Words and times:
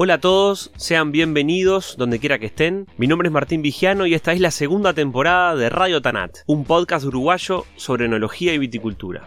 Hola 0.00 0.14
a 0.14 0.20
todos, 0.20 0.70
sean 0.76 1.10
bienvenidos 1.10 1.96
donde 1.98 2.20
quiera 2.20 2.38
que 2.38 2.46
estén. 2.46 2.86
Mi 2.98 3.08
nombre 3.08 3.26
es 3.26 3.32
Martín 3.32 3.62
Vigiano 3.62 4.06
y 4.06 4.14
esta 4.14 4.32
es 4.32 4.38
la 4.38 4.52
segunda 4.52 4.92
temporada 4.92 5.56
de 5.56 5.70
Radio 5.70 6.00
Tanat, 6.00 6.36
un 6.46 6.64
podcast 6.64 7.04
uruguayo 7.04 7.66
sobre 7.74 8.04
enología 8.04 8.54
y 8.54 8.58
viticultura. 8.58 9.26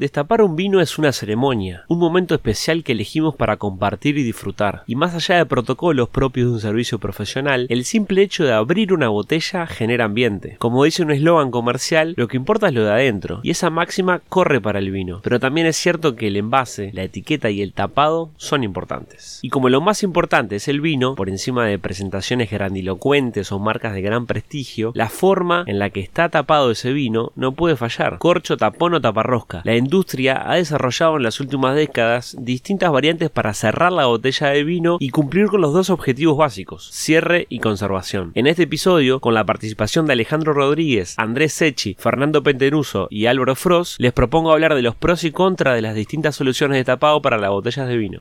Destapar 0.00 0.40
un 0.40 0.56
vino 0.56 0.80
es 0.80 0.98
una 0.98 1.12
ceremonia, 1.12 1.84
un 1.86 1.98
momento 1.98 2.34
especial 2.34 2.84
que 2.84 2.92
elegimos 2.92 3.36
para 3.36 3.58
compartir 3.58 4.16
y 4.16 4.22
disfrutar. 4.22 4.82
Y 4.86 4.94
más 4.94 5.14
allá 5.14 5.36
de 5.36 5.44
protocolos 5.44 6.08
propios 6.08 6.46
de 6.46 6.54
un 6.54 6.60
servicio 6.60 6.98
profesional, 6.98 7.66
el 7.68 7.84
simple 7.84 8.22
hecho 8.22 8.44
de 8.44 8.54
abrir 8.54 8.94
una 8.94 9.10
botella 9.10 9.66
genera 9.66 10.06
ambiente. 10.06 10.56
Como 10.58 10.84
dice 10.84 11.02
un 11.02 11.10
eslogan 11.10 11.50
comercial, 11.50 12.14
lo 12.16 12.28
que 12.28 12.38
importa 12.38 12.68
es 12.68 12.72
lo 12.72 12.84
de 12.84 12.92
adentro, 12.92 13.40
y 13.42 13.50
esa 13.50 13.68
máxima 13.68 14.22
corre 14.30 14.58
para 14.58 14.78
el 14.78 14.90
vino. 14.90 15.20
Pero 15.22 15.38
también 15.38 15.66
es 15.66 15.76
cierto 15.76 16.16
que 16.16 16.28
el 16.28 16.36
envase, 16.36 16.92
la 16.94 17.02
etiqueta 17.02 17.50
y 17.50 17.60
el 17.60 17.74
tapado 17.74 18.30
son 18.38 18.64
importantes. 18.64 19.38
Y 19.42 19.50
como 19.50 19.68
lo 19.68 19.82
más 19.82 20.02
importante 20.02 20.56
es 20.56 20.68
el 20.68 20.80
vino, 20.80 21.14
por 21.14 21.28
encima 21.28 21.66
de 21.66 21.78
presentaciones 21.78 22.50
grandilocuentes 22.50 23.52
o 23.52 23.58
marcas 23.58 23.92
de 23.92 24.00
gran 24.00 24.24
prestigio, 24.24 24.92
la 24.94 25.10
forma 25.10 25.62
en 25.66 25.78
la 25.78 25.90
que 25.90 26.00
está 26.00 26.30
tapado 26.30 26.70
ese 26.70 26.94
vino 26.94 27.32
no 27.36 27.52
puede 27.52 27.76
fallar. 27.76 28.16
Corcho, 28.16 28.56
tapón 28.56 28.94
o 28.94 29.00
taparrosca. 29.02 29.60
Industria 29.90 30.48
ha 30.48 30.54
desarrollado 30.54 31.16
en 31.16 31.24
las 31.24 31.40
últimas 31.40 31.74
décadas 31.74 32.36
distintas 32.38 32.92
variantes 32.92 33.28
para 33.28 33.52
cerrar 33.54 33.90
la 33.90 34.06
botella 34.06 34.50
de 34.50 34.62
vino 34.62 34.98
y 35.00 35.10
cumplir 35.10 35.48
con 35.48 35.60
los 35.60 35.72
dos 35.72 35.90
objetivos 35.90 36.36
básicos, 36.36 36.88
cierre 36.92 37.46
y 37.48 37.58
conservación. 37.58 38.30
En 38.36 38.46
este 38.46 38.62
episodio, 38.62 39.18
con 39.18 39.34
la 39.34 39.44
participación 39.44 40.06
de 40.06 40.12
Alejandro 40.12 40.52
Rodríguez, 40.52 41.14
Andrés 41.16 41.54
Sechi, 41.54 41.96
Fernando 41.98 42.44
Pentenuso 42.44 43.08
y 43.10 43.26
Álvaro 43.26 43.56
Frost, 43.56 43.98
les 43.98 44.12
propongo 44.12 44.52
hablar 44.52 44.76
de 44.76 44.82
los 44.82 44.94
pros 44.94 45.24
y 45.24 45.32
contras 45.32 45.74
de 45.74 45.82
las 45.82 45.96
distintas 45.96 46.36
soluciones 46.36 46.78
de 46.78 46.84
tapado 46.84 47.20
para 47.20 47.36
las 47.36 47.50
botellas 47.50 47.88
de 47.88 47.96
vino. 47.96 48.20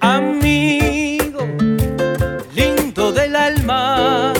Amigo, 0.00 1.46
lindo 2.54 3.10
del 3.10 3.36
alma, 3.36 4.34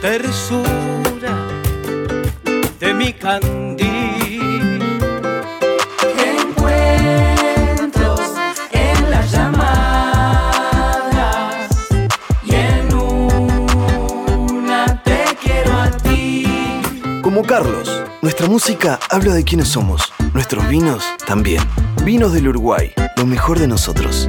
tersura 0.00 0.76
de 2.78 2.94
mi 2.94 3.12
candil. 3.12 3.55
Carlos, 17.46 17.88
nuestra 18.22 18.48
música 18.48 18.98
habla 19.08 19.32
de 19.32 19.44
quiénes 19.44 19.68
somos, 19.68 20.12
nuestros 20.34 20.68
vinos 20.68 21.04
también. 21.28 21.62
Vinos 22.04 22.32
del 22.32 22.48
Uruguay, 22.48 22.92
lo 23.16 23.24
mejor 23.24 23.60
de 23.60 23.68
nosotros. 23.68 24.28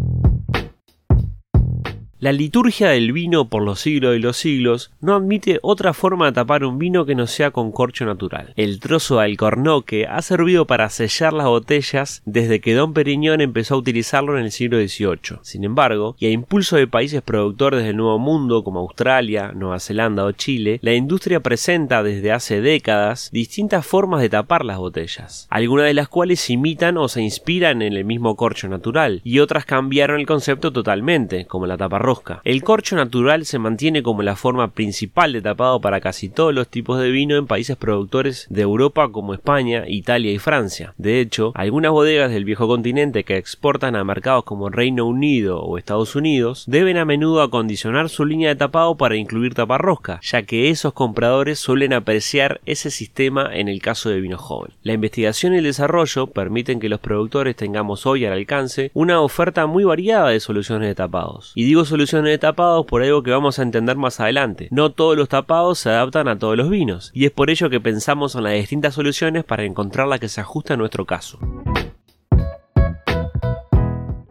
La 2.21 2.31
liturgia 2.31 2.89
del 2.89 3.13
vino 3.13 3.49
por 3.49 3.63
los 3.63 3.79
siglos 3.79 4.11
de 4.11 4.19
los 4.19 4.37
siglos 4.37 4.91
no 5.01 5.15
admite 5.15 5.57
otra 5.63 5.91
forma 5.91 6.27
de 6.27 6.33
tapar 6.33 6.63
un 6.63 6.77
vino 6.77 7.03
que 7.03 7.15
no 7.15 7.25
sea 7.25 7.49
con 7.49 7.71
corcho 7.71 8.05
natural. 8.05 8.53
El 8.57 8.79
trozo 8.79 9.17
de 9.17 9.23
alcornoque 9.23 10.05
ha 10.05 10.21
servido 10.21 10.67
para 10.67 10.87
sellar 10.89 11.33
las 11.33 11.47
botellas 11.47 12.21
desde 12.25 12.61
que 12.61 12.75
Don 12.75 12.93
Periñón 12.93 13.41
empezó 13.41 13.73
a 13.73 13.79
utilizarlo 13.79 14.37
en 14.37 14.43
el 14.43 14.51
siglo 14.51 14.77
XVIII. 14.77 15.39
Sin 15.41 15.63
embargo, 15.63 16.15
y 16.19 16.27
a 16.27 16.29
impulso 16.29 16.75
de 16.75 16.85
países 16.85 17.23
productores 17.23 17.83
del 17.83 17.97
Nuevo 17.97 18.19
Mundo 18.19 18.63
como 18.63 18.81
Australia, 18.81 19.51
Nueva 19.55 19.79
Zelanda 19.79 20.23
o 20.23 20.31
Chile, 20.31 20.77
la 20.83 20.93
industria 20.93 21.39
presenta 21.39 22.03
desde 22.03 22.31
hace 22.31 22.61
décadas 22.61 23.31
distintas 23.33 23.83
formas 23.83 24.21
de 24.21 24.29
tapar 24.29 24.63
las 24.63 24.77
botellas, 24.77 25.47
algunas 25.49 25.87
de 25.87 25.95
las 25.95 26.07
cuales 26.07 26.47
imitan 26.51 26.97
o 26.97 27.07
se 27.07 27.23
inspiran 27.23 27.81
en 27.81 27.93
el 27.93 28.05
mismo 28.05 28.35
corcho 28.35 28.67
natural, 28.67 29.21
y 29.23 29.39
otras 29.39 29.65
cambiaron 29.65 30.19
el 30.19 30.27
concepto 30.27 30.71
totalmente, 30.71 31.47
como 31.47 31.65
la 31.65 31.77
tapa 31.77 32.10
El 32.43 32.63
corcho 32.63 32.95
natural 32.95 33.45
se 33.45 33.59
mantiene 33.59 34.03
como 34.03 34.21
la 34.23 34.35
forma 34.35 34.69
principal 34.71 35.33
de 35.33 35.41
tapado 35.41 35.79
para 35.79 36.01
casi 36.01 36.29
todos 36.29 36.53
los 36.53 36.67
tipos 36.67 36.99
de 36.99 37.09
vino 37.09 37.37
en 37.37 37.47
países 37.47 37.77
productores 37.77 38.47
de 38.49 38.61
Europa 38.61 39.09
como 39.11 39.33
España, 39.33 39.85
Italia 39.87 40.31
y 40.31 40.39
Francia. 40.39 40.93
De 40.97 41.19
hecho, 41.19 41.51
algunas 41.55 41.91
bodegas 41.91 42.31
del 42.31 42.45
viejo 42.45 42.67
continente 42.67 43.23
que 43.23 43.37
exportan 43.37 43.95
a 43.95 44.03
mercados 44.03 44.43
como 44.43 44.69
Reino 44.69 45.05
Unido 45.05 45.61
o 45.61 45.77
Estados 45.77 46.15
Unidos 46.15 46.65
deben 46.67 46.97
a 46.97 47.05
menudo 47.05 47.41
acondicionar 47.41 48.09
su 48.09 48.25
línea 48.25 48.49
de 48.49 48.55
tapado 48.55 48.95
para 48.95 49.15
incluir 49.15 49.53
taparrosca, 49.53 50.19
ya 50.21 50.43
que 50.43 50.69
esos 50.69 50.93
compradores 50.93 51.59
suelen 51.59 51.93
apreciar 51.93 52.61
ese 52.65 52.91
sistema 52.91 53.49
en 53.53 53.67
el 53.67 53.81
caso 53.81 54.09
de 54.09 54.21
vino 54.21 54.37
joven. 54.37 54.73
La 54.83 54.93
investigación 54.93 55.53
y 55.53 55.57
el 55.57 55.63
desarrollo 55.63 56.27
permiten 56.27 56.79
que 56.79 56.89
los 56.89 56.99
productores 56.99 57.55
tengamos 57.55 58.05
hoy 58.05 58.25
al 58.25 58.33
alcance 58.33 58.91
una 58.93 59.21
oferta 59.21 59.65
muy 59.65 59.83
variada 59.83 60.29
de 60.29 60.39
soluciones 60.39 60.87
de 60.87 60.95
tapados. 60.95 61.51
Y 61.55 61.63
digo 61.63 61.85
soluciones 61.85 62.00
de 62.01 62.37
tapados 62.39 62.87
por 62.87 63.03
algo 63.03 63.21
que 63.21 63.29
vamos 63.29 63.59
a 63.59 63.61
entender 63.61 63.95
más 63.95 64.19
adelante. 64.19 64.67
No 64.71 64.91
todos 64.91 65.15
los 65.15 65.29
tapados 65.29 65.77
se 65.77 65.89
adaptan 65.89 66.27
a 66.27 66.37
todos 66.39 66.57
los 66.57 66.69
vinos, 66.69 67.11
y 67.13 67.25
es 67.25 67.31
por 67.31 67.51
ello 67.51 67.69
que 67.69 67.79
pensamos 67.79 68.33
en 68.33 68.43
las 68.43 68.53
distintas 68.53 68.95
soluciones 68.95 69.43
para 69.43 69.65
encontrar 69.65 70.07
la 70.07 70.17
que 70.17 70.27
se 70.27 70.41
ajuste 70.41 70.73
a 70.73 70.77
nuestro 70.77 71.05
caso. 71.05 71.37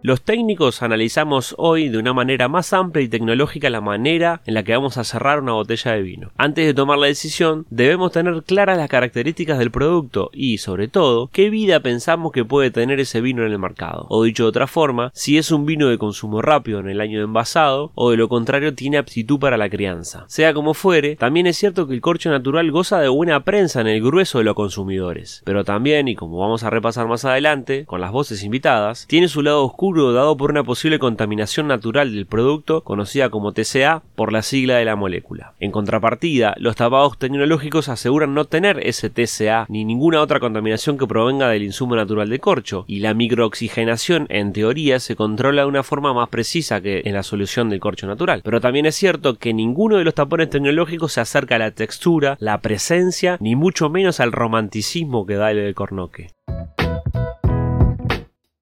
Los 0.03 0.23
técnicos 0.23 0.83
analizamos 0.83 1.55
hoy 1.59 1.91
de 1.91 1.99
una 1.99 2.15
manera 2.15 2.49
más 2.49 2.73
amplia 2.73 3.05
y 3.05 3.09
tecnológica 3.09 3.69
la 3.69 3.83
manera 3.83 4.41
en 4.47 4.55
la 4.55 4.63
que 4.63 4.73
vamos 4.73 4.97
a 4.97 5.05
cerrar 5.05 5.41
una 5.41 5.53
botella 5.53 5.93
de 5.93 6.01
vino. 6.01 6.31
Antes 6.39 6.65
de 6.65 6.73
tomar 6.73 6.97
la 6.97 7.07
decisión, 7.07 7.67
debemos 7.69 8.11
tener 8.11 8.43
claras 8.45 8.79
las 8.79 8.89
características 8.89 9.59
del 9.59 9.71
producto 9.71 10.31
y, 10.33 10.57
sobre 10.57 10.89
todo, 10.89 11.29
qué 11.31 11.51
vida 11.51 11.81
pensamos 11.81 12.33
que 12.33 12.47
puede 12.47 12.71
tener 12.71 12.99
ese 12.99 13.21
vino 13.21 13.45
en 13.45 13.53
el 13.53 13.59
mercado. 13.59 14.07
O 14.09 14.25
dicho 14.25 14.45
de 14.45 14.49
otra 14.49 14.67
forma, 14.67 15.11
si 15.13 15.37
es 15.37 15.51
un 15.51 15.67
vino 15.67 15.89
de 15.89 15.99
consumo 15.99 16.41
rápido 16.41 16.81
en 16.81 16.89
el 16.89 17.03
año 17.03 17.19
de 17.19 17.25
envasado 17.25 17.93
o 17.95 18.11
de 18.11 18.17
lo 18.17 18.31
contrario 18.31 18.75
tiene 18.75 18.97
aptitud 18.97 19.39
para 19.39 19.59
la 19.59 19.69
crianza. 19.69 20.25
Sea 20.29 20.55
como 20.55 20.73
fuere, 20.73 21.17
también 21.17 21.47
es 21.47 21.59
cierto 21.59 21.87
que 21.87 21.93
el 21.93 22.01
corcho 22.01 22.31
natural 22.31 22.71
goza 22.71 23.01
de 23.01 23.09
buena 23.09 23.45
prensa 23.45 23.83
en 23.83 23.89
el 23.89 24.01
grueso 24.03 24.39
de 24.39 24.45
los 24.45 24.55
consumidores. 24.55 25.43
Pero 25.45 25.63
también, 25.63 26.09
y 26.09 26.15
como 26.15 26.39
vamos 26.39 26.63
a 26.63 26.71
repasar 26.71 27.07
más 27.07 27.27
adelante, 27.27 27.85
con 27.85 28.01
las 28.01 28.13
voces 28.13 28.43
invitadas, 28.45 29.07
tiene 29.07 29.29
su 29.29 29.43
lado 29.43 29.63
oscuro 29.63 29.90
dado 29.91 30.37
por 30.37 30.51
una 30.51 30.65
posible 30.65 30.99
contaminación 30.99 31.67
natural 31.69 32.15
del 32.15 32.27
producto 32.27 32.83
conocida 32.83 33.29
como 33.29 33.53
TCA 33.53 34.03
por 34.15 34.33
la 34.33 34.43
sigla 34.43 34.77
de 34.77 34.85
la 34.85 34.97
molécula. 34.97 35.55
En 35.61 35.73
contrapartida, 35.73 36.55
los 36.59 36.77
tapados 36.77 37.19
tecnológicos 37.19 37.89
aseguran 37.89 38.35
no 38.35 38.45
tener 38.45 38.81
ese 38.87 39.11
TCA 39.11 39.67
ni 39.69 39.85
ninguna 39.85 40.21
otra 40.21 40.41
contaminación 40.41 40.97
que 40.97 41.07
provenga 41.07 41.49
del 41.49 41.63
insumo 41.63 41.97
natural 41.97 42.29
de 42.29 42.39
corcho, 42.39 42.85
y 42.87 43.01
la 43.01 43.15
microoxigenación 43.15 44.27
en 44.31 44.53
teoría 44.53 45.01
se 45.01 45.17
controla 45.17 45.63
de 45.63 45.69
una 45.69 45.83
forma 45.83 46.15
más 46.15 46.29
precisa 46.29 46.81
que 46.81 47.03
en 47.05 47.15
la 47.15 47.23
solución 47.23 47.69
del 47.69 47.81
corcho 47.81 48.07
natural. 48.07 48.43
Pero 48.45 48.61
también 48.61 48.87
es 48.87 48.95
cierto 48.95 49.39
que 49.39 49.53
ninguno 49.53 49.97
de 49.97 50.05
los 50.05 50.15
tapones 50.15 50.51
tecnológicos 50.51 51.13
se 51.13 51.21
acerca 51.21 51.57
a 51.57 51.59
la 51.59 51.71
textura, 51.73 52.37
la 52.41 52.61
presencia, 52.61 53.37
ni 53.41 53.57
mucho 53.57 53.91
menos 53.91 54.21
al 54.21 54.33
romanticismo 54.33 55.27
que 55.27 55.35
da 55.35 55.51
el 55.51 55.75
cornoque. 55.75 56.29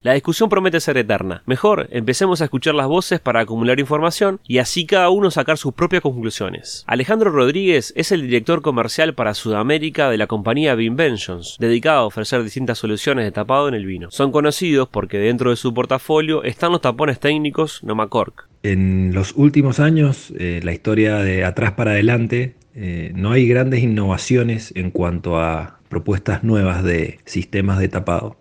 La 0.08 0.14
discusión 0.14 0.48
promete 0.48 0.80
ser 0.80 0.96
eterna. 0.96 1.42
Mejor, 1.44 1.86
empecemos 1.90 2.40
a 2.40 2.44
escuchar 2.44 2.74
las 2.74 2.86
voces 2.86 3.20
para 3.20 3.40
acumular 3.40 3.78
información 3.78 4.40
y 4.48 4.56
así 4.56 4.86
cada 4.86 5.10
uno 5.10 5.30
sacar 5.30 5.58
sus 5.58 5.74
propias 5.74 6.00
conclusiones. 6.00 6.82
Alejandro 6.86 7.30
Rodríguez 7.30 7.92
es 7.94 8.10
el 8.10 8.22
director 8.22 8.62
comercial 8.62 9.12
para 9.12 9.34
Sudamérica 9.34 10.08
de 10.08 10.16
la 10.16 10.26
compañía 10.26 10.74
Vinventions, 10.76 11.58
dedicado 11.60 11.98
a 11.98 12.06
ofrecer 12.06 12.42
distintas 12.42 12.78
soluciones 12.78 13.26
de 13.26 13.32
tapado 13.32 13.68
en 13.68 13.74
el 13.74 13.84
vino. 13.84 14.10
Son 14.10 14.32
conocidos 14.32 14.88
porque 14.88 15.18
dentro 15.18 15.50
de 15.50 15.56
su 15.56 15.74
portafolio 15.74 16.42
están 16.42 16.72
los 16.72 16.80
tapones 16.80 17.20
técnicos 17.20 17.84
Nomacork. 17.84 18.48
En 18.62 19.12
los 19.12 19.34
últimos 19.36 19.78
años, 19.78 20.32
eh, 20.38 20.60
la 20.64 20.72
historia 20.72 21.16
de 21.16 21.44
atrás 21.44 21.72
para 21.72 21.90
adelante, 21.90 22.54
eh, 22.74 23.12
no 23.14 23.32
hay 23.32 23.46
grandes 23.46 23.82
innovaciones 23.82 24.72
en 24.74 24.90
cuanto 24.90 25.38
a 25.38 25.80
propuestas 25.90 26.44
nuevas 26.44 26.82
de 26.82 27.18
sistemas 27.26 27.78
de 27.78 27.88
tapado. 27.88 28.38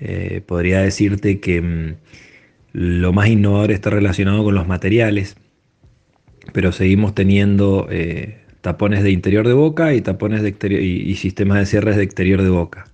Eh, 0.00 0.42
podría 0.46 0.80
decirte 0.80 1.40
que 1.40 1.62
mm, 1.62 1.94
lo 2.72 3.12
más 3.12 3.28
innovador 3.28 3.70
está 3.70 3.90
relacionado 3.90 4.42
con 4.44 4.54
los 4.54 4.66
materiales, 4.66 5.36
pero 6.52 6.72
seguimos 6.72 7.14
teniendo 7.14 7.86
eh, 7.90 8.38
tapones 8.60 9.02
de 9.02 9.10
interior 9.10 9.46
de 9.46 9.54
boca 9.54 9.94
y 9.94 10.00
tapones 10.00 10.42
de 10.42 10.48
exterior 10.48 10.82
y, 10.82 11.14
sistemas 11.16 11.58
de 11.58 11.66
cierres 11.66 11.96
de 11.96 12.02
exterior 12.02 12.42
de 12.42 12.50
boca. 12.50 12.86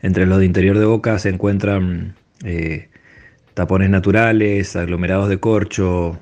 Entre 0.00 0.26
los 0.26 0.38
de 0.38 0.44
interior 0.44 0.78
de 0.78 0.84
boca 0.84 1.18
se 1.18 1.30
encuentran 1.30 2.14
eh, 2.44 2.88
tapones 3.54 3.90
naturales, 3.90 4.76
aglomerados 4.76 5.28
de 5.28 5.38
corcho, 5.38 6.20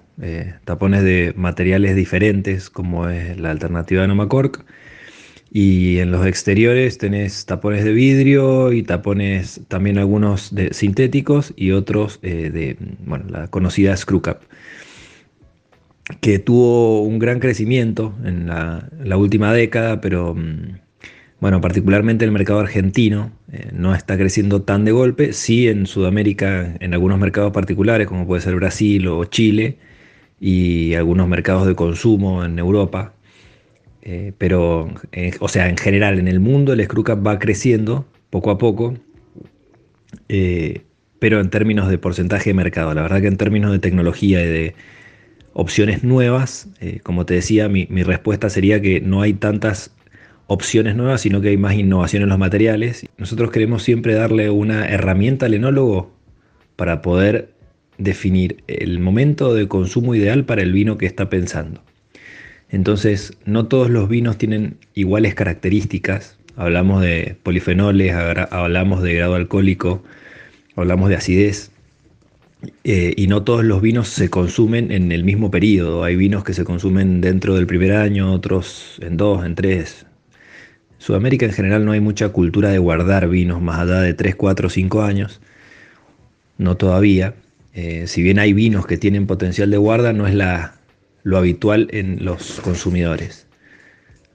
tapones 0.65 1.03
de 1.03 1.35
materiales 1.37 1.95
diferentes, 1.95 2.71
como 2.71 3.09
es 3.09 3.39
la 3.39 3.51
alternativa 3.51 4.03
de 4.03 4.09
Nomacork. 4.09 4.65
Y 5.51 5.99
en 5.99 6.11
los 6.11 6.27
exteriores 6.27 6.99
tenés 6.99 7.47
tapones 7.47 7.85
de 7.85 7.93
vidrio 7.93 8.73
y 8.73 8.83
tapones 8.83 9.61
también 9.69 9.99
algunos 9.99 10.55
de 10.55 10.75
sintéticos 10.75 11.55
y 11.57 11.71
otros 11.71 12.19
eh, 12.23 12.51
de 12.51 12.77
bueno, 13.07 13.27
la 13.29 13.49
conocida 13.49 13.97
Screw 13.97 14.21
Cap, 14.21 14.43
que 16.21 16.39
tuvo 16.39 17.03
un 17.03 17.19
gran 17.19 17.39
crecimiento 17.41 18.15
en 18.25 18.49
la, 18.49 18.89
la 19.03 19.17
última 19.17 19.53
década, 19.53 20.01
pero 20.01 20.35
mm, 20.35 20.79
bueno, 21.41 21.61
particularmente 21.61 22.25
el 22.25 22.33
mercado 22.33 22.61
argentino 22.61 23.31
eh, 23.53 23.71
no 23.73 23.95
está 23.95 24.17
creciendo 24.17 24.63
tan 24.63 24.85
de 24.85 24.93
golpe, 24.93 25.33
sí 25.33 25.69
en 25.69 25.87
Sudamérica, 25.87 26.75
en 26.81 26.95
algunos 26.95 27.19
mercados 27.19 27.53
particulares, 27.53 28.07
como 28.07 28.27
puede 28.27 28.43
ser 28.43 28.55
Brasil 28.57 29.07
o 29.09 29.25
Chile, 29.27 29.79
y 30.41 30.95
algunos 30.95 31.29
mercados 31.29 31.67
de 31.67 31.75
consumo 31.75 32.45
en 32.45 32.59
Europa. 32.59 33.13
Eh, 34.09 34.33
pero, 34.39 34.89
eh, 35.11 35.33
o 35.41 35.49
sea, 35.49 35.69
en 35.69 35.77
general, 35.77 36.21
en 36.21 36.29
el 36.29 36.39
mundo 36.39 36.73
el 36.73 36.85
screw 36.85 37.03
cap 37.03 37.27
va 37.27 37.41
creciendo 37.41 38.07
poco 38.31 38.53
a 38.53 38.59
poco, 38.59 38.95
pero 41.19 41.41
en 41.41 41.51
términos 41.51 41.89
de 41.89 41.99
porcentaje 41.99 42.51
de 42.51 42.55
mercado. 42.55 42.95
La 42.95 43.03
verdad 43.03 43.21
que 43.21 43.27
en 43.27 43.37
términos 43.37 43.73
de 43.73 43.81
tecnología 43.81 44.45
y 44.45 44.47
de 44.47 44.75
opciones 45.55 46.05
nuevas, 46.05 46.69
como 47.03 47.27
te 47.27 47.35
decía, 47.35 47.69
mi 47.69 48.03
respuesta 48.05 48.49
sería 48.49 48.81
que 48.81 49.01
no 49.01 49.23
hay 49.23 49.33
tantas 49.33 49.93
opciones 50.47 50.95
nuevas, 50.95 51.23
sino 51.23 51.41
que 51.41 51.49
hay 51.49 51.57
más 51.57 51.75
innovación 51.75 52.23
en 52.23 52.29
los 52.29 52.39
materiales. 52.39 53.07
Nosotros 53.19 53.51
queremos 53.51 53.83
siempre 53.83 54.15
darle 54.15 54.51
una 54.51 54.87
herramienta 54.89 55.47
al 55.47 55.55
enólogo 55.55 56.13
para 56.77 57.03
poder 57.03 57.55
definir 57.99 58.63
el 58.69 59.01
momento 59.01 59.53
de 59.55 59.67
consumo 59.67 60.15
ideal 60.15 60.45
para 60.45 60.63
el 60.63 60.73
vino 60.73 60.97
que 60.99 61.07
está 61.07 61.29
pensando. 61.29 61.83
Entonces, 62.71 63.37
no 63.45 63.67
todos 63.67 63.91
los 63.91 64.09
vinos 64.09 64.39
tienen 64.39 64.79
iguales 64.95 65.35
características. 65.35 66.39
Hablamos 66.57 67.03
de 67.03 67.37
polifenoles, 67.43 68.15
hablamos 68.15 69.03
de 69.03 69.15
grado 69.15 69.35
alcohólico, 69.35 70.03
hablamos 70.75 71.09
de 71.09 71.17
acidez. 71.17 71.71
Eh, 72.85 73.15
y 73.17 73.29
no 73.29 73.45
todos 73.45 73.65
los 73.65 73.83
vinos 73.83 74.09
se 74.09 74.31
consumen 74.31 74.91
en 74.91 75.13
el 75.13 75.25
mismo 75.25 75.51
periodo. 75.51 76.05
Hay 76.05 76.17
vinos 76.17 76.45
que 76.45 76.55
se 76.55 76.65
consumen 76.65 77.21
dentro 77.21 77.55
del 77.55 77.67
primer 77.67 77.93
año, 77.93 78.33
otros 78.33 78.99
en 79.03 79.17
dos, 79.17 79.45
en 79.45 79.55
tres, 79.55 80.07
Sudamérica 81.07 81.47
en 81.47 81.53
general 81.53 81.85
no 81.85 81.93
hay 81.93 82.01
mucha 82.01 82.31
cultura 82.31 82.71
de 82.71 82.79
guardar 82.79 83.29
vinos 83.29 83.63
más 83.63 83.79
allá 83.79 84.01
de 84.01 84.13
3, 84.13 84.35
4, 84.35 84.69
5 84.69 85.03
años. 85.03 85.41
No 86.59 86.77
todavía. 86.77 87.35
Eh, 87.75 88.09
si 88.09 88.23
bien 88.23 88.41
hay 88.41 88.53
vinos 88.53 88.87
que 88.87 88.97
tienen 88.97 89.29
potencial 89.29 89.71
de 89.71 89.77
guarda, 89.77 90.13
no 90.13 90.27
es 90.27 90.35
la, 90.35 90.75
lo 91.27 91.39
habitual 91.39 91.89
en 91.91 92.25
los 92.25 92.61
consumidores. 92.61 93.49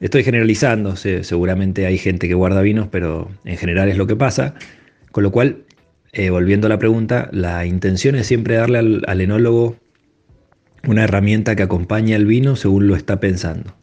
Estoy 0.02 0.26
generalizando, 0.26 0.98
seguramente 0.98 1.86
hay 1.86 1.98
gente 1.98 2.28
que 2.28 2.34
guarda 2.34 2.62
vinos, 2.62 2.90
pero 2.92 3.32
en 3.46 3.56
general 3.56 3.88
es 3.88 3.96
lo 3.96 4.08
que 4.08 4.18
pasa. 4.18 4.56
Con 5.14 5.24
lo 5.24 5.32
cual, 5.32 5.64
eh, 6.12 6.32
volviendo 6.32 6.68
a 6.68 6.70
la 6.70 6.80
pregunta, 6.80 7.30
la 7.32 7.66
intención 7.66 8.16
es 8.16 8.28
siempre 8.28 8.56
darle 8.56 8.80
al, 8.80 9.04
al 9.08 9.22
enólogo 9.22 9.78
una 10.86 11.06
herramienta 11.06 11.56
que 11.56 11.64
acompañe 11.64 12.14
al 12.14 12.26
vino 12.26 12.58
según 12.58 12.88
lo 12.88 12.98
está 12.98 13.22
pensando. 13.22 13.74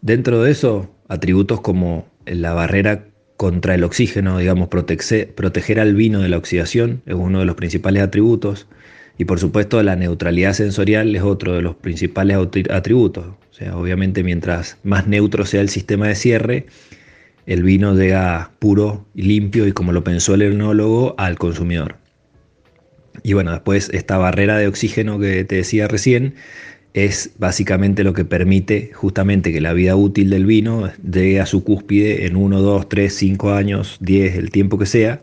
Dentro 0.00 0.40
de 0.40 0.52
eso, 0.52 0.94
atributos 1.08 1.62
como 1.62 2.06
la 2.26 2.52
barrera 2.52 3.08
contra 3.36 3.74
el 3.74 3.82
oxígeno, 3.82 4.38
digamos, 4.38 4.68
proteger 4.68 5.80
al 5.80 5.94
vino 5.96 6.20
de 6.20 6.28
la 6.28 6.38
oxidación 6.38 7.02
es 7.06 7.14
uno 7.14 7.40
de 7.40 7.44
los 7.44 7.56
principales 7.56 8.04
atributos. 8.04 8.68
Y 9.16 9.24
por 9.26 9.38
supuesto 9.38 9.82
la 9.82 9.96
neutralidad 9.96 10.54
sensorial 10.54 11.14
es 11.14 11.22
otro 11.22 11.54
de 11.54 11.62
los 11.62 11.76
principales 11.76 12.36
atributos. 12.70 13.26
O 13.26 13.54
sea, 13.54 13.76
obviamente 13.76 14.24
mientras 14.24 14.78
más 14.82 15.06
neutro 15.06 15.46
sea 15.46 15.60
el 15.60 15.68
sistema 15.68 16.08
de 16.08 16.16
cierre, 16.16 16.66
el 17.46 17.62
vino 17.62 17.94
llega 17.94 18.50
puro 18.58 19.06
y 19.14 19.22
limpio 19.22 19.66
y 19.66 19.72
como 19.72 19.92
lo 19.92 20.02
pensó 20.02 20.34
el 20.34 20.42
enólogo 20.42 21.14
al 21.18 21.38
consumidor. 21.38 21.96
Y 23.22 23.34
bueno, 23.34 23.52
después 23.52 23.90
esta 23.92 24.18
barrera 24.18 24.58
de 24.58 24.66
oxígeno 24.66 25.18
que 25.18 25.44
te 25.44 25.56
decía 25.56 25.86
recién 25.86 26.34
es 26.94 27.32
básicamente 27.38 28.04
lo 28.04 28.12
que 28.12 28.24
permite 28.24 28.90
justamente 28.94 29.52
que 29.52 29.60
la 29.60 29.72
vida 29.72 29.96
útil 29.96 30.30
del 30.30 30.46
vino 30.46 30.90
llegue 31.02 31.40
a 31.40 31.46
su 31.46 31.64
cúspide 31.64 32.26
en 32.26 32.36
1, 32.36 32.60
2, 32.60 32.88
3, 32.88 33.14
5 33.14 33.52
años, 33.52 33.98
10, 34.00 34.36
el 34.36 34.50
tiempo 34.50 34.78
que 34.78 34.86
sea, 34.86 35.20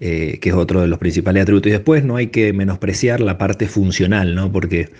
eh, 0.00 0.38
que 0.40 0.50
es 0.50 0.54
otro 0.54 0.80
de 0.80 0.88
los 0.88 0.98
principales 0.98 1.42
atributos. 1.42 1.68
Y 1.68 1.72
después 1.72 2.04
no 2.04 2.16
hay 2.16 2.28
que 2.28 2.52
menospreciar 2.52 3.20
la 3.20 3.38
parte 3.38 3.66
funcional, 3.68 4.34
¿no? 4.34 4.52
porque 4.52 4.90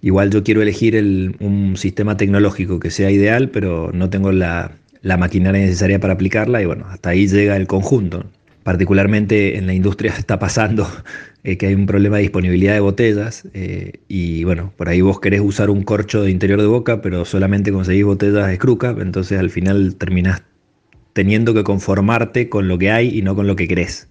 igual 0.00 0.30
yo 0.30 0.42
quiero 0.44 0.62
elegir 0.62 0.94
un 1.40 1.76
sistema 1.76 2.16
tecnológico 2.16 2.78
que 2.80 2.90
sea 2.90 3.10
ideal, 3.10 3.50
pero 3.50 3.90
no 3.92 4.10
tengo 4.10 4.32
la, 4.32 4.72
maquinaria 5.02 5.62
necesaria 5.62 6.00
para 6.00 6.14
aplicarla 6.14 6.62
y 6.62 6.66
bueno, 6.66 6.86
hasta 6.88 7.10
ahí 7.10 7.26
llega 7.26 7.56
el 7.56 7.66
conjunto 7.66 8.24
particularmente 8.62 9.58
en 9.58 9.66
la 9.66 9.74
industria 9.74 10.14
está 10.18 10.38
pasando 10.38 10.88
eh, 11.44 11.56
que 11.58 11.66
hay 11.66 11.74
un 11.74 11.86
problema 11.86 12.16
de 12.16 12.22
disponibilidad 12.22 12.72
de 12.72 12.80
botellas 12.80 13.46
eh, 13.52 14.00
y 14.08 14.44
bueno, 14.44 14.72
por 14.76 14.88
ahí 14.88 15.02
vos 15.02 15.20
querés 15.20 15.40
usar 15.40 15.70
un 15.70 15.82
corcho 15.82 16.22
de 16.22 16.30
interior 16.30 16.60
de 16.60 16.66
boca, 16.66 17.02
pero 17.02 17.24
solamente 17.26 17.70
conseguís 17.70 18.04
botellas 18.04 18.48
de 18.48 18.56
Scruca, 18.56 18.96
entonces 18.98 19.38
al 19.38 19.50
final 19.50 19.94
terminás 19.96 20.42
teniendo 21.12 21.54
que 21.54 21.62
conformarte 21.62 22.48
con 22.48 22.66
lo 22.66 22.78
que 22.78 22.90
hay 22.90 23.16
y 23.16 23.22
no 23.22 23.34
con 23.36 23.46
lo 23.46 23.56
que 23.56 23.68
querés. 23.68 24.08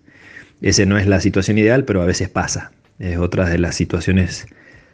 Esa 0.63 0.85
no 0.85 0.97
es 0.97 1.05
la 1.05 1.19
situación 1.19 1.57
ideal, 1.57 1.83
pero 1.83 2.01
a 2.01 2.05
veces 2.05 2.29
pasa. 2.29 2.71
Es 2.97 3.17
otra 3.17 3.47
de 3.47 3.59
las 3.59 3.75
situaciones 3.75 4.47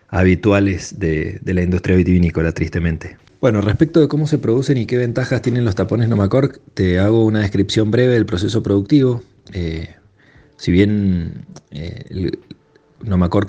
habituales 0.07 0.99
de, 0.99 1.39
la 1.45 1.61
industria 1.61 1.95
vitivinícola, 1.95 2.51
tristemente. 2.51 3.17
Bueno, 3.39 3.61
respecto 3.61 4.01
de 4.01 4.07
cómo 4.07 4.25
se 4.25 4.39
producen 4.39 4.77
y 4.77 4.87
qué 4.87 4.97
ventajas 4.97 5.43
tienen 5.43 5.63
los 5.63 5.75
tapones 5.75 6.09
Nomacork, 6.09 6.59
te 6.73 6.99
hago 6.99 7.23
una 7.23 7.41
descripción 7.41 7.91
breve 7.91 8.15
del 8.15 8.25
proceso 8.25 8.63
productivo. 8.63 9.21
Eh, 9.53 9.95
si 10.57 10.71
bien 10.71 11.45
eh, 11.69 12.31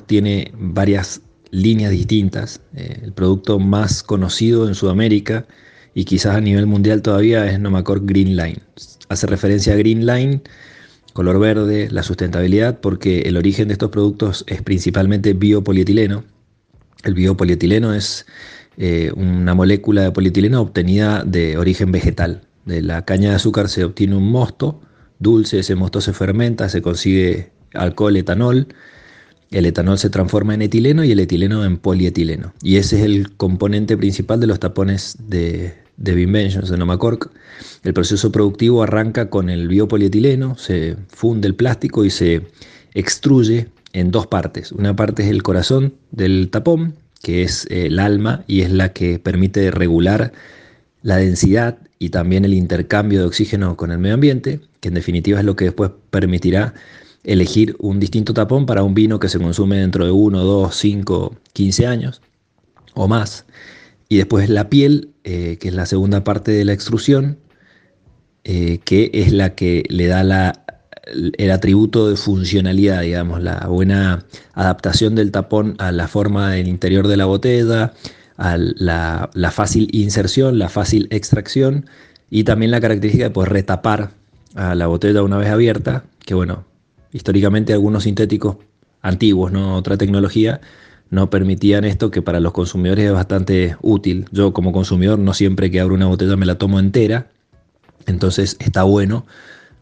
tiene 0.06 0.52
varias 0.54 1.22
líneas 1.50 1.90
distintas, 1.90 2.60
eh, 2.76 3.00
el 3.02 3.12
producto 3.14 3.58
más 3.58 4.02
conocido 4.02 4.68
en 4.68 4.74
Sudamérica 4.74 5.46
y 5.94 6.04
quizás 6.04 6.36
a 6.36 6.40
nivel 6.40 6.66
mundial 6.66 7.00
todavía 7.00 7.50
es 7.50 7.58
Nomacork 7.58 8.04
Green 8.04 8.36
Line. 8.36 8.60
Hace 9.08 9.26
referencia 9.26 9.72
a 9.72 9.76
Green 9.76 10.06
Line, 10.06 10.42
color 11.12 11.38
verde, 11.38 11.88
la 11.90 12.02
sustentabilidad, 12.02 12.80
porque 12.80 13.22
el 13.22 13.36
origen 13.36 13.68
de 13.68 13.72
estos 13.72 13.90
productos 13.90 14.44
es 14.46 14.62
principalmente 14.62 15.32
biopolietileno. 15.32 16.24
El 17.04 17.14
biopolietileno 17.14 17.94
es 17.94 18.26
una 19.14 19.54
molécula 19.54 20.02
de 20.02 20.10
polietileno 20.10 20.60
obtenida 20.60 21.22
de 21.24 21.58
origen 21.58 21.92
vegetal. 21.92 22.42
De 22.64 22.80
la 22.82 23.04
caña 23.04 23.30
de 23.30 23.36
azúcar 23.36 23.68
se 23.68 23.84
obtiene 23.84 24.16
un 24.16 24.30
mosto 24.30 24.80
dulce, 25.18 25.58
ese 25.58 25.74
mosto 25.74 26.00
se 26.00 26.12
fermenta, 26.12 26.68
se 26.68 26.82
consigue 26.82 27.50
alcohol, 27.74 28.16
etanol, 28.16 28.68
el 29.50 29.66
etanol 29.66 29.98
se 29.98 30.10
transforma 30.10 30.54
en 30.54 30.62
etileno 30.62 31.04
y 31.04 31.12
el 31.12 31.20
etileno 31.20 31.64
en 31.64 31.76
polietileno. 31.76 32.54
Y 32.62 32.76
ese 32.76 32.98
es 32.98 33.04
el 33.04 33.36
componente 33.36 33.96
principal 33.96 34.40
de 34.40 34.46
los 34.46 34.60
tapones 34.60 35.16
de, 35.28 35.74
de 36.00 36.14
Binventions, 36.14 36.68
de 36.68 36.76
Nomacork. 36.76 37.30
El 37.84 37.94
proceso 37.94 38.32
productivo 38.32 38.82
arranca 38.82 39.30
con 39.30 39.48
el 39.48 39.68
biopolietileno, 39.68 40.56
se 40.56 40.96
funde 41.08 41.46
el 41.46 41.54
plástico 41.54 42.04
y 42.04 42.10
se 42.10 42.42
extruye 42.94 43.68
en 43.92 44.10
dos 44.10 44.26
partes. 44.26 44.72
Una 44.72 44.96
parte 44.96 45.22
es 45.22 45.30
el 45.30 45.42
corazón 45.44 45.94
del 46.10 46.50
tapón, 46.50 46.94
que 47.22 47.42
es 47.42 47.66
el 47.70 47.98
alma 47.98 48.44
y 48.46 48.62
es 48.62 48.72
la 48.72 48.92
que 48.92 49.18
permite 49.18 49.70
regular 49.70 50.32
la 51.02 51.16
densidad 51.16 51.78
y 51.98 52.08
también 52.08 52.44
el 52.44 52.54
intercambio 52.54 53.20
de 53.20 53.26
oxígeno 53.26 53.76
con 53.76 53.92
el 53.92 53.98
medio 53.98 54.14
ambiente, 54.14 54.60
que 54.80 54.88
en 54.88 54.94
definitiva 54.94 55.38
es 55.38 55.44
lo 55.44 55.54
que 55.54 55.66
después 55.66 55.90
permitirá 56.10 56.74
elegir 57.24 57.76
un 57.78 58.00
distinto 58.00 58.32
tapón 58.32 58.64
para 58.64 58.82
un 58.82 58.94
vino 58.94 59.20
que 59.20 59.28
se 59.28 59.38
consume 59.38 59.76
dentro 59.76 60.06
de 60.06 60.10
1, 60.10 60.42
2, 60.42 60.74
5, 60.74 61.36
15 61.52 61.86
años 61.86 62.22
o 62.94 63.06
más. 63.06 63.44
Y 64.10 64.16
después 64.16 64.50
la 64.50 64.68
piel, 64.68 65.10
eh, 65.22 65.56
que 65.60 65.68
es 65.68 65.74
la 65.74 65.86
segunda 65.86 66.24
parte 66.24 66.50
de 66.50 66.64
la 66.64 66.72
extrusión, 66.72 67.38
eh, 68.42 68.80
que 68.84 69.08
es 69.14 69.32
la 69.32 69.54
que 69.54 69.84
le 69.88 70.08
da 70.08 70.24
la, 70.24 70.64
el 71.38 71.50
atributo 71.52 72.10
de 72.10 72.16
funcionalidad, 72.16 73.02
digamos, 73.02 73.40
la 73.40 73.68
buena 73.68 74.26
adaptación 74.52 75.14
del 75.14 75.30
tapón 75.30 75.76
a 75.78 75.92
la 75.92 76.08
forma 76.08 76.50
del 76.50 76.66
interior 76.66 77.06
de 77.06 77.16
la 77.16 77.26
botella, 77.26 77.92
a 78.36 78.56
la, 78.58 79.30
fácil 79.52 79.88
inserción, 79.92 80.58
la 80.58 80.68
fácil 80.68 81.06
extracción 81.10 81.86
y 82.30 82.42
también 82.42 82.72
la 82.72 82.80
característica 82.80 83.24
de 83.24 83.30
poder 83.30 83.52
retapar 83.52 84.10
a 84.56 84.74
la 84.74 84.88
botella 84.88 85.22
una 85.22 85.38
vez 85.38 85.50
abierta, 85.50 86.02
que 86.26 86.34
bueno, 86.34 86.64
históricamente 87.12 87.72
algunos 87.72 88.02
sintéticos 88.02 88.56
antiguos, 89.02 89.52
¿no? 89.52 89.76
otra 89.76 89.96
tecnología, 89.96 90.60
no 91.10 91.28
permitían 91.28 91.84
esto 91.84 92.10
que 92.10 92.22
para 92.22 92.40
los 92.40 92.52
consumidores 92.52 93.06
es 93.06 93.12
bastante 93.12 93.76
útil. 93.82 94.26
Yo 94.30 94.52
como 94.52 94.72
consumidor 94.72 95.18
no 95.18 95.34
siempre 95.34 95.70
que 95.70 95.80
abro 95.80 95.94
una 95.94 96.06
botella 96.06 96.36
me 96.36 96.46
la 96.46 96.56
tomo 96.56 96.78
entera, 96.78 97.28
entonces 98.06 98.56
está 98.60 98.84
bueno 98.84 99.26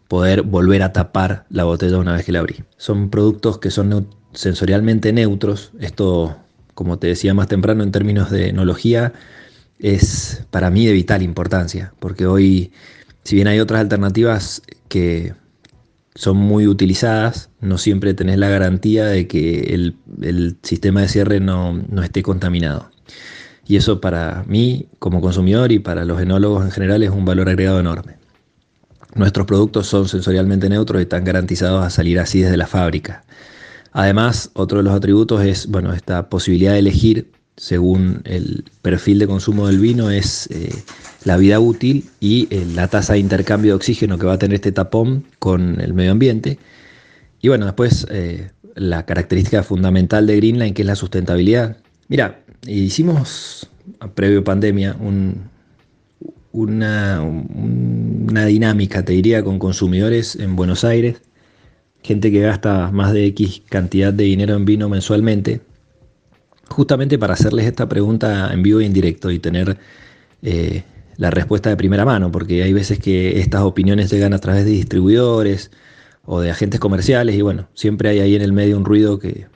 poder 0.09 0.43
volver 0.43 0.83
a 0.83 0.93
tapar 0.93 1.45
la 1.51 1.65
botella 1.65 1.99
una 1.99 2.15
vez 2.15 2.25
que 2.25 2.33
la 2.33 2.41
abrí. 2.41 2.65
Son 2.79 3.11
productos 3.11 3.59
que 3.59 3.71
son 3.71 4.09
sensorialmente 4.33 5.13
neutros. 5.13 5.71
Esto, 5.81 6.37
como 6.75 6.99
te 6.99 7.09
decía 7.09 7.35
más 7.35 7.49
temprano, 7.49 7.83
en 7.83 7.93
términos 7.93 8.31
de 8.31 8.49
enología, 8.49 9.13
es 9.79 10.45
para 10.51 10.71
mí 10.71 10.87
de 10.87 10.93
vital 10.93 11.23
importancia, 11.23 11.93
porque 11.99 12.27
hoy, 12.27 12.73
si 13.23 13.37
bien 13.37 13.49
hay 13.49 13.61
otras 13.61 13.81
alternativas 13.81 14.63
que 14.89 15.35
son 16.19 16.37
muy 16.37 16.67
utilizadas, 16.67 17.49
no 17.61 17.79
siempre 17.79 18.13
tenés 18.13 18.39
la 18.39 18.49
garantía 18.49 19.07
de 19.07 19.29
que 19.29 19.73
el, 19.73 20.57
sistema 20.65 21.03
de 21.03 21.09
cierre 21.09 21.39
no, 21.39 21.81
esté 22.03 22.25
contaminado. 22.25 22.91
Y 23.69 23.77
eso 23.77 24.01
para 24.01 24.43
mí, 24.49 24.89
como 24.99 25.21
consumidor 25.21 25.71
y 25.71 25.79
para 25.79 26.05
los 26.05 26.21
enólogos 26.21 26.65
en 26.65 26.73
general, 26.73 27.05
es 27.05 27.11
un 27.11 27.25
valor 27.25 27.49
agregado 27.49 27.79
enorme. 27.79 28.17
Nuestros 29.15 29.47
productos 29.47 29.87
son 29.87 30.09
sensorialmente 30.09 30.69
neutros 30.69 31.01
y 31.01 31.03
están 31.03 31.23
garantizados 31.23 31.85
a 31.85 31.91
salir 31.91 32.19
así 32.19 32.43
desde 32.43 32.57
la 32.57 32.67
fábrica. 32.67 33.23
Además, 33.93 34.51
otro 34.55 34.79
de 34.79 34.85
los 34.85 34.95
atributos 34.95 35.45
es 35.45 35.69
bueno, 35.69 35.93
esta 35.93 36.29
posibilidad 36.29 36.73
de 36.73 36.81
elegir 36.81 37.31
según 37.59 38.23
el 38.25 38.65
perfil 38.83 39.19
de 39.19 39.27
consumo 39.27 39.67
del 39.67 39.81
vino, 39.81 40.11
es 40.11 40.49
eh, 40.51 40.73
la 41.25 41.37
vida 41.37 41.61
útil 41.61 42.05
y 42.21 42.47
eh, 42.51 42.65
la 42.75 42.89
tasa 42.89 43.15
de 43.15 43.19
intercambio 43.19 43.73
de 43.73 43.77
oxígeno 43.77 44.17
que 44.17 44.27
va 44.27 44.35
a 44.35 44.39
tener 44.39 44.55
este 44.55 44.73
tapón 44.73 45.25
con 45.39 45.81
el 45.81 45.93
medio 45.93 46.13
ambiente. 46.13 46.59
Y 47.41 47.49
bueno, 47.49 47.67
después 47.67 48.07
eh, 48.11 48.51
la 48.77 49.05
característica 49.05 49.63
fundamental 49.63 50.27
de 50.27 50.37
Greenline, 50.37 50.73
que 50.73 50.83
es 50.83 50.87
la 50.87 50.95
sustentabilidad. 50.95 51.77
Mira, 52.07 52.41
hicimos, 52.67 53.69
previo 54.15 54.45
pandemia, 54.45 54.97
una, 56.53 57.21
una 57.23 58.47
dinámica, 58.47 59.05
te 59.05 59.13
diría, 59.15 59.43
con 59.43 59.59
consumidores 59.59 60.37
en 60.37 60.55
Buenos 60.55 60.85
Aires, 60.85 61.21
gente 62.03 62.31
que 62.31 62.41
gasta 62.41 62.93
más 62.93 63.13
de 63.13 63.27
X 63.27 63.63
cantidad 63.69 64.13
de 64.13 64.25
dinero 64.25 64.55
en 64.55 64.65
vino 64.65 64.89
mensualmente 64.89 65.61
justamente 66.69 67.19
para 67.19 67.35
hacerles 67.35 67.67
esta 67.67 67.89
pregunta 67.89 68.53
en 68.53 68.63
vivo 68.63 68.81
y 68.81 68.87
en 68.87 68.93
directo 68.93 69.31
y 69.31 69.39
tener 69.39 69.79
eh, 70.43 70.83
la 71.17 71.31
respuesta 71.31 71.71
de 71.71 71.77
primera 71.77 72.05
mano, 72.05 72.31
porque 72.31 72.63
hay 72.63 72.73
veces 72.73 72.99
que 72.99 73.41
estas 73.41 73.63
opiniones 73.63 74.11
llegan 74.11 74.33
a 74.35 74.39
través 74.39 74.65
de 74.65 74.71
distribuidores 74.71 75.71
o 76.25 76.41
de 76.41 76.51
agentes 76.51 76.79
comerciales 76.79 77.35
y 77.35 77.43
bueno, 77.43 77.69
siempre 77.75 78.09
hay 78.11 78.21
ahí 78.21 78.37
en 78.37 78.43
el 78.43 78.53
medio 78.53 78.77
un 78.77 78.85
ruido 78.85 79.19
que, 79.19 79.47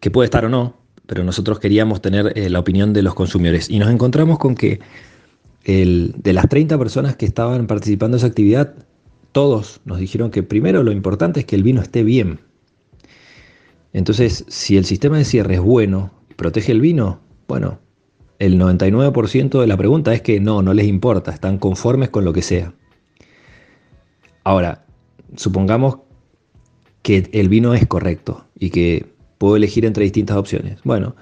que 0.00 0.10
puede 0.10 0.24
estar 0.24 0.44
o 0.44 0.48
no, 0.48 0.76
pero 1.06 1.22
nosotros 1.24 1.60
queríamos 1.60 2.00
tener 2.00 2.32
eh, 2.36 2.50
la 2.50 2.58
opinión 2.58 2.92
de 2.92 3.02
los 3.02 3.14
consumidores 3.14 3.70
y 3.70 3.78
nos 3.78 3.90
encontramos 3.90 4.38
con 4.38 4.54
que 4.54 4.80
el, 5.64 6.14
de 6.16 6.32
las 6.32 6.48
30 6.48 6.78
personas 6.78 7.16
que 7.16 7.26
estaban 7.26 7.66
participando 7.66 8.16
en 8.16 8.18
esa 8.18 8.26
actividad, 8.26 8.74
todos 9.32 9.80
nos 9.84 9.98
dijeron 9.98 10.30
que 10.30 10.42
primero 10.42 10.82
lo 10.82 10.92
importante 10.92 11.40
es 11.40 11.46
que 11.46 11.56
el 11.56 11.62
vino 11.62 11.80
esté 11.80 12.02
bien. 12.02 12.40
Entonces, 13.92 14.44
si 14.48 14.76
el 14.76 14.84
sistema 14.84 15.18
de 15.18 15.24
cierre 15.24 15.54
es 15.54 15.60
bueno, 15.60 16.10
¿Protege 16.42 16.72
el 16.72 16.80
vino? 16.80 17.20
Bueno, 17.46 17.78
el 18.40 18.60
99% 18.60 19.60
de 19.60 19.66
la 19.68 19.76
pregunta 19.76 20.12
es 20.12 20.22
que 20.22 20.40
no, 20.40 20.60
no 20.60 20.74
les 20.74 20.88
importa, 20.88 21.30
están 21.30 21.56
conformes 21.56 22.08
con 22.08 22.24
lo 22.24 22.32
que 22.32 22.42
sea. 22.42 22.74
Ahora, 24.42 24.84
supongamos 25.36 25.98
que 27.02 27.30
el 27.32 27.48
vino 27.48 27.74
es 27.74 27.86
correcto 27.86 28.44
y 28.58 28.70
que 28.70 29.06
puedo 29.38 29.54
elegir 29.54 29.84
entre 29.84 30.02
distintas 30.02 30.36
opciones. 30.36 30.80
Bueno, 30.82 31.14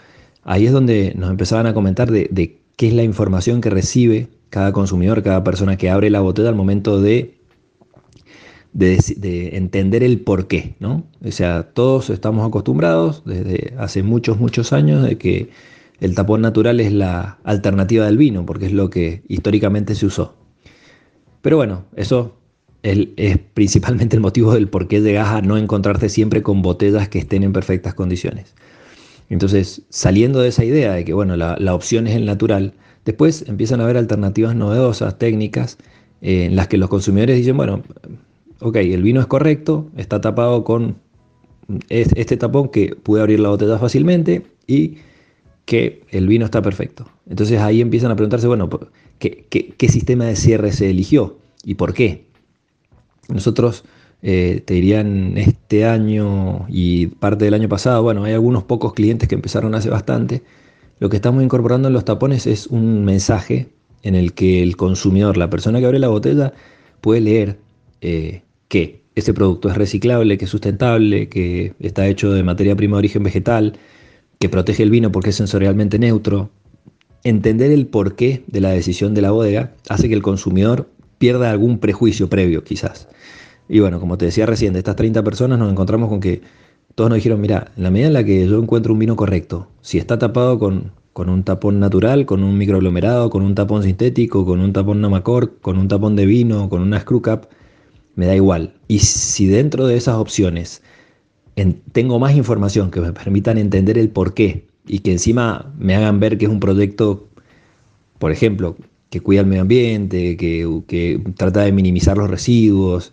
ahí 0.43 0.65
es 0.65 0.73
donde 0.73 1.13
nos 1.15 1.29
empezaban 1.29 1.67
a 1.67 1.75
comentar 1.75 2.11
de, 2.11 2.59
qué 2.79 2.89
es 2.89 2.95
la 2.95 3.03
información 3.03 3.61
que 3.61 3.69
recibe 3.69 4.31
cada 4.49 4.73
consumidor, 4.73 5.23
cada 5.23 5.45
persona 5.45 5.77
que 5.77 5.91
abre 5.91 6.09
la 6.09 6.21
botella 6.21 6.49
al 6.49 6.55
momento 6.55 6.99
de 6.99 7.40
de, 8.73 9.57
entender 9.57 10.03
el 10.03 10.21
por 10.21 10.47
qué, 10.47 10.77
¿no? 10.79 11.05
O 11.25 11.31
sea, 11.33 11.65
todos 11.73 12.11
estamos 12.11 12.47
acostumbrados 12.47 13.23
desde 13.25 13.75
hace 13.79 14.03
muchos, 14.03 14.39
muchos 14.39 14.73
años 14.73 15.03
de 15.03 15.19
que 15.19 15.51
el 16.01 16.15
tapón 16.15 16.41
natural 16.41 16.81
es 16.81 16.93
la 16.93 17.39
alternativa 17.45 18.07
del 18.07 18.17
vino, 18.17 18.47
porque 18.47 18.67
es 18.67 18.73
lo 18.73 18.91
que 18.91 19.23
históricamente 19.29 19.95
se 19.95 20.07
usó. 20.07 20.35
Pero 21.43 21.57
bueno, 21.57 21.85
eso 21.97 22.37
es, 22.83 23.09
principalmente 23.55 24.17
el 24.17 24.23
motivo 24.23 24.55
del 24.55 24.69
por 24.69 24.89
qué 24.89 25.01
llegas 25.01 25.29
a 25.29 25.43
no 25.43 25.59
encontrarte 25.59 26.09
siempre 26.09 26.43
con 26.43 26.63
botellas 26.63 27.09
que 27.09 27.19
estén 27.19 27.43
en 27.43 27.53
perfectas 27.53 27.95
condiciones. 27.95 28.55
Entonces, 29.29 29.83
saliendo 29.91 30.41
de 30.41 30.49
esa 30.49 30.65
idea 30.65 30.93
de 30.95 31.05
que 31.05 31.13
bueno, 31.13 31.37
la, 31.37 31.57
la 31.59 31.75
opción 31.75 32.07
es 32.07 32.17
el 32.17 32.25
natural, 32.25 32.75
después 33.05 33.45
empiezan 33.47 33.81
a 33.81 33.85
haber 33.85 33.97
alternativas 33.97 34.55
novedosas, 34.55 35.19
técnicas, 35.19 35.79
eh, 36.23 36.47
en 36.47 36.57
las 36.57 36.69
que 36.69 36.77
los 36.77 36.89
consumidores 36.89 37.37
dicen, 37.37 37.57
bueno, 37.57 37.83
ok, 38.61 38.77
el 38.77 39.03
vino 39.03 39.21
es 39.21 39.27
correcto, 39.27 39.91
está 39.97 40.21
tapado 40.21 40.65
con 40.65 40.97
este 41.89 42.37
tapón 42.37 42.69
que 42.69 42.97
pude 42.97 43.21
abrir 43.21 43.41
la 43.41 43.49
botella 43.49 43.79
fácilmente 43.79 44.45
y 44.67 44.99
que 45.65 46.03
el 46.11 46.27
vino 46.27 46.45
está 46.45 46.63
perfecto. 46.63 47.09
Entonces 47.29 47.61
ahí 47.61 47.81
empiezan 47.81 48.11
a 48.11 48.17
preguntarse, 48.17 48.47
bueno, 48.47 48.69
¿qué, 49.19 49.89
sistema 49.89 50.25
de 50.25 50.37
cierre 50.37 50.73
se 50.73 50.91
eligió 50.91 51.39
y 51.65 51.75
por 51.75 51.95
qué? 51.95 52.27
Nosotros, 53.29 53.85
eh, 54.23 54.63
te 54.65 54.75
dirían, 54.75 55.39
este 55.39 55.85
año 55.85 56.67
y 56.69 57.07
parte 57.07 57.45
del 57.45 57.55
año 57.55 57.69
pasado, 57.69 58.03
bueno, 58.03 58.25
hay 58.25 58.33
algunos 58.33 58.65
pocos 58.65 58.93
clientes 58.95 59.29
que 59.29 59.37
empezaron 59.37 59.75
hace 59.75 59.91
bastante. 59.91 60.43
Lo 60.99 61.09
que 61.09 61.17
estamos 61.17 61.43
incorporando 61.43 61.89
en 61.89 61.95
los 61.95 62.05
tapones 62.05 62.47
es 62.47 62.67
un 62.67 63.05
mensaje 63.05 63.69
en 64.03 64.15
el 64.15 64.33
que 64.33 64.63
el 64.63 64.77
consumidor, 64.77 65.37
la 65.37 65.51
persona 65.51 65.79
que 65.79 65.87
abre 65.87 65.99
la 65.99 66.09
botella, 66.09 66.53
puede 67.01 67.21
leer 67.21 67.59
eh, 68.01 68.43
que 68.71 69.03
ese 69.17 69.35
producto 69.35 69.69
es 69.69 69.77
reciclable, 69.77 70.39
que 70.39 70.45
es 70.45 70.51
sustentable, 70.51 71.29
que 71.29 71.75
está 71.81 72.07
hecho 72.07 72.33
de 72.33 72.45
materia 72.45 72.77
prima 72.77 72.97
de 72.97 73.01
origen 73.01 73.25
vegetal, 73.25 73.75
que 74.39 74.49
protege 74.49 74.85
el 74.85 74.91
vino 74.91 75.11
porque 75.11 75.31
es 75.31 75.37
sensorialmente 75.37 75.99
neutro. 75.99 76.51
Entender 77.25 77.73
el 77.73 77.89
porqué 77.89 78.45
de 78.47 78.61
la 78.61 78.71
decisión 78.71 79.13
de 79.13 79.23
la 79.23 79.33
bodega 79.33 79.75
hace 79.89 80.09
que 80.09 80.15
el 80.15 80.23
consumidor 80.23 80.89
pierda 81.19 81.51
algún 81.51 81.81
prejuicio 81.81 82.31
previo, 82.31 82.63
quizás. 82.63 83.09
Y 83.69 83.81
bueno, 83.81 83.99
como 83.99 84.17
te 84.17 84.27
decía 84.27 84.47
recién, 84.47 84.73
de 84.73 84.79
estas 84.79 84.95
30 84.95 85.25
personas 85.25 85.59
nos 85.59 85.71
encontramos 85.71 86.09
con 86.09 86.21
que 86.21 86.41
todos 86.95 87.11
nos 87.11 87.17
dijeron, 87.17 87.41
mira, 87.41 87.73
en 87.77 87.83
la 87.83 87.91
medida 87.91 88.07
en 88.07 88.13
la 88.15 88.25
que 88.25 88.47
yo 88.47 88.63
encuentro 88.63 88.93
un 88.93 89.01
vino 89.01 89.17
correcto, 89.17 89.67
si 89.81 89.99
está 89.99 90.17
tapado 90.17 90.61
con, 90.61 90.93
con 91.13 91.29
un 91.29 91.43
tapón 91.43 91.81
natural, 91.81 92.25
con 92.25 92.45
un 92.45 92.57
microaglomerado, 92.57 93.31
con 93.31 93.43
un 93.43 93.57
tapón 93.57 93.83
sintético, 93.83 94.47
con 94.47 94.61
un 94.61 94.73
tapón 94.73 95.01
Namacor, 95.01 95.59
con 95.61 95.77
un 95.77 95.89
tapón 95.89 96.15
de 96.15 96.25
vino, 96.25 96.69
con 96.69 96.83
una 96.83 97.01
screw 97.01 97.21
cap, 97.21 97.47
me 98.21 98.27
da 98.27 98.37
igual. 98.37 98.75
Y 98.87 98.99
si 98.99 99.47
dentro 99.47 99.87
de 99.87 99.97
esas 99.97 100.17
opciones 100.17 100.83
tengo 101.93 102.19
más 102.19 102.37
información 102.37 102.91
que 102.91 103.01
me 103.01 103.15
permitan 103.15 103.57
entender 103.57 103.97
el 103.97 104.11
por 104.11 104.35
qué 104.35 104.67
y 104.87 104.99
que 104.99 105.13
encima 105.13 105.73
me 105.79 105.95
hagan 105.95 106.21
ver 106.21 106.37
que 106.37 106.45
es 106.45 106.51
un 106.51 106.61
proyecto, 106.61 107.29
por 108.19 108.31
ejemplo, 108.31 108.77
que 109.09 109.23
cuida 109.23 109.41
el 109.41 109.47
medio 109.47 109.63
ambiente, 109.63 110.37
que, 110.37 111.23
trata 111.35 111.63
de 111.63 111.73
minimizar 111.73 112.19
los 112.19 112.29
residuos, 112.29 113.11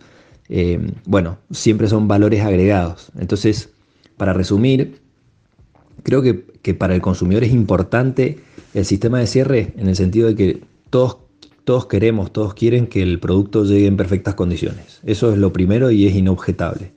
eh, 0.50 0.78
bueno, 1.06 1.38
siempre 1.52 1.88
son 1.88 2.06
valores 2.06 2.42
agregados. 2.42 3.10
Entonces, 3.18 3.70
para 4.18 4.34
resumir, 4.34 5.00
creo 6.02 6.20
que, 6.20 6.44
que 6.60 6.74
para 6.74 6.94
el 6.94 7.00
consumidor 7.00 7.44
es 7.44 7.52
importante 7.52 8.40
el 8.74 8.84
sistema 8.84 9.20
de 9.20 9.26
cierre 9.26 9.72
en 9.78 9.88
el 9.88 9.96
sentido 9.96 10.28
de 10.28 10.34
que 10.34 10.60
todos 10.90 11.16
todos 11.68 11.84
queremos, 11.84 12.32
todos 12.32 12.54
quieren 12.54 12.86
que 12.86 13.02
el 13.02 13.20
producto 13.20 13.62
llegue 13.62 13.88
en 13.88 13.98
perfectas 13.98 14.34
condiciones. 14.34 15.02
Eso 15.04 15.30
es 15.30 15.36
lo 15.36 15.52
primero 15.52 15.90
y 15.90 16.06
es 16.06 16.16
inobjetable. 16.16 16.92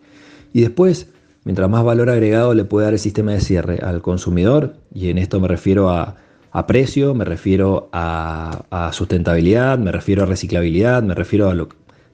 Y 0.54 0.62
después, 0.62 1.10
mientras 1.44 1.70
más 1.70 1.84
valor 1.84 2.10
agregado 2.10 2.54
le 2.54 2.64
puede 2.64 2.86
dar 2.86 2.94
el 2.94 3.00
sistema 3.00 3.34
de 3.34 3.42
cierre 3.42 3.80
al 3.84 4.02
consumidor, 4.02 4.78
y 4.96 5.10
en 5.10 5.18
esto 5.18 5.42
me 5.42 5.50
refiero 5.50 5.90
a, 5.90 6.16
precio, 6.68 7.14
me 7.14 7.26
refiero 7.26 7.90
a, 7.92 8.92
sustentabilidad, 8.94 9.78
me 9.78 9.92
refiero 9.92 10.24
a 10.24 10.26
reciclabilidad, 10.26 11.04
me 11.04 11.16
refiero 11.16 11.50
a 11.50 11.68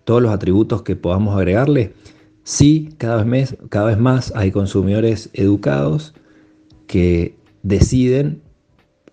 todos 0.03 0.23
los 0.23 0.31
atributos 0.31 0.81
que 0.81 0.95
podamos 0.95 1.37
agregarle, 1.37 1.93
sí, 2.43 2.89
cada 2.97 3.23
vez, 3.23 3.55
cada 3.69 3.85
vez 3.85 3.99
más 3.99 4.33
hay 4.35 4.49
consumidores 4.49 5.29
educados 5.33 6.15
que 6.87 7.35
deciden 7.61 8.41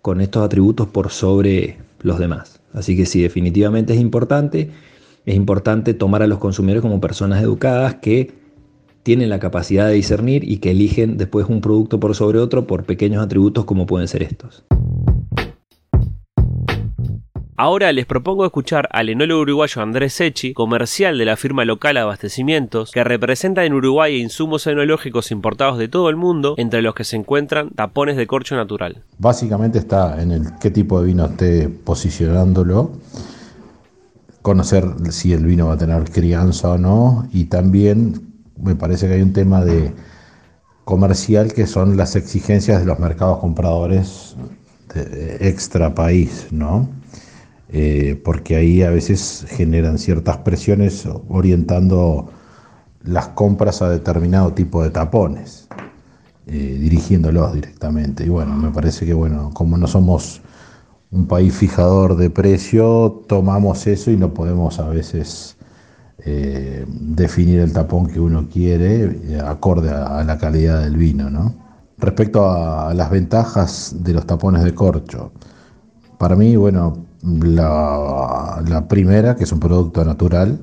con 0.00 0.22
estos 0.22 0.42
atributos 0.42 0.88
por 0.88 1.10
sobre 1.10 1.76
los 2.00 2.18
demás. 2.18 2.63
Así 2.74 2.96
que 2.96 3.06
sí, 3.06 3.22
definitivamente 3.22 3.94
es 3.94 4.00
importante. 4.00 4.70
Es 5.24 5.34
importante 5.34 5.94
tomar 5.94 6.22
a 6.22 6.26
los 6.26 6.38
consumidores 6.38 6.82
como 6.82 7.00
personas 7.00 7.42
educadas 7.42 7.94
que 7.94 8.32
tienen 9.02 9.30
la 9.30 9.38
capacidad 9.38 9.86
de 9.86 9.94
discernir 9.94 10.44
y 10.50 10.58
que 10.58 10.72
eligen 10.72 11.16
después 11.16 11.46
un 11.48 11.60
producto 11.60 12.00
por 12.00 12.14
sobre 12.14 12.38
otro 12.38 12.66
por 12.66 12.84
pequeños 12.84 13.22
atributos 13.24 13.64
como 13.64 13.86
pueden 13.86 14.08
ser 14.08 14.22
estos. 14.22 14.64
Ahora 17.56 17.92
les 17.92 18.04
propongo 18.04 18.44
escuchar 18.44 18.88
al 18.90 19.08
enólogo 19.08 19.42
uruguayo 19.42 19.80
Andrés 19.80 20.14
Sechi, 20.14 20.54
comercial 20.54 21.16
de 21.18 21.24
la 21.24 21.36
firma 21.36 21.64
local 21.64 21.96
Abastecimientos, 21.96 22.90
que 22.90 23.04
representa 23.04 23.64
en 23.64 23.74
Uruguay 23.74 24.20
insumos 24.20 24.66
enológicos 24.66 25.30
importados 25.30 25.78
de 25.78 25.86
todo 25.86 26.10
el 26.10 26.16
mundo, 26.16 26.56
entre 26.58 26.82
los 26.82 26.96
que 26.96 27.04
se 27.04 27.14
encuentran 27.14 27.70
tapones 27.70 28.16
de 28.16 28.26
corcho 28.26 28.56
natural. 28.56 29.04
Básicamente 29.18 29.78
está 29.78 30.20
en 30.20 30.32
el 30.32 30.58
qué 30.60 30.72
tipo 30.72 31.00
de 31.00 31.06
vino 31.06 31.26
esté 31.26 31.68
posicionándolo, 31.68 32.90
conocer 34.42 34.86
si 35.10 35.32
el 35.32 35.46
vino 35.46 35.68
va 35.68 35.74
a 35.74 35.78
tener 35.78 36.10
crianza 36.10 36.72
o 36.72 36.78
no, 36.78 37.28
y 37.32 37.44
también 37.44 38.32
me 38.60 38.74
parece 38.74 39.06
que 39.06 39.14
hay 39.14 39.22
un 39.22 39.32
tema 39.32 39.64
de 39.64 39.92
comercial 40.84 41.52
que 41.52 41.68
son 41.68 41.96
las 41.96 42.16
exigencias 42.16 42.80
de 42.80 42.86
los 42.86 42.98
mercados 42.98 43.38
compradores 43.38 44.34
de 44.92 45.36
extra 45.48 45.94
país, 45.94 46.48
¿no? 46.50 46.88
Eh, 47.68 48.20
porque 48.22 48.56
ahí 48.56 48.82
a 48.82 48.90
veces 48.90 49.46
generan 49.48 49.98
ciertas 49.98 50.38
presiones 50.38 51.08
orientando 51.28 52.30
las 53.02 53.28
compras 53.28 53.82
a 53.82 53.88
determinado 53.88 54.52
tipo 54.52 54.82
de 54.82 54.90
tapones, 54.90 55.68
eh, 56.46 56.78
dirigiéndolos 56.80 57.54
directamente. 57.54 58.24
Y 58.24 58.28
bueno, 58.28 58.54
me 58.54 58.70
parece 58.70 59.06
que 59.06 59.14
bueno, 59.14 59.50
como 59.54 59.78
no 59.78 59.86
somos 59.86 60.42
un 61.10 61.26
país 61.26 61.54
fijador 61.54 62.16
de 62.16 62.30
precio, 62.30 63.24
tomamos 63.28 63.86
eso 63.86 64.10
y 64.10 64.16
no 64.16 64.34
podemos 64.34 64.78
a 64.78 64.88
veces 64.88 65.56
eh, 66.18 66.84
definir 66.88 67.60
el 67.60 67.72
tapón 67.72 68.06
que 68.08 68.20
uno 68.20 68.48
quiere 68.52 69.38
acorde 69.44 69.90
a, 69.90 70.20
a 70.20 70.24
la 70.24 70.38
calidad 70.38 70.82
del 70.82 70.96
vino, 70.96 71.30
¿no? 71.30 71.54
Respecto 71.98 72.50
a 72.50 72.92
las 72.94 73.10
ventajas 73.10 73.96
de 74.00 74.12
los 74.12 74.26
tapones 74.26 74.64
de 74.64 74.74
corcho, 74.74 75.32
para 76.18 76.36
mí, 76.36 76.56
bueno, 76.56 77.06
la, 77.24 78.86
primera, 78.88 79.34
que 79.36 79.44
es 79.44 79.52
un 79.52 79.60
producto 79.60 80.04
natural, 80.04 80.58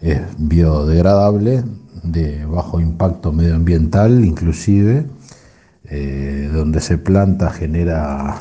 es 0.00 0.20
biodegradable, 0.38 1.64
de 2.02 2.44
bajo 2.46 2.80
impacto 2.80 3.32
medioambiental 3.32 4.24
inclusive, 4.24 5.06
eh, 5.84 6.50
donde 6.52 6.80
se 6.80 6.98
planta 6.98 7.50
genera 7.50 8.38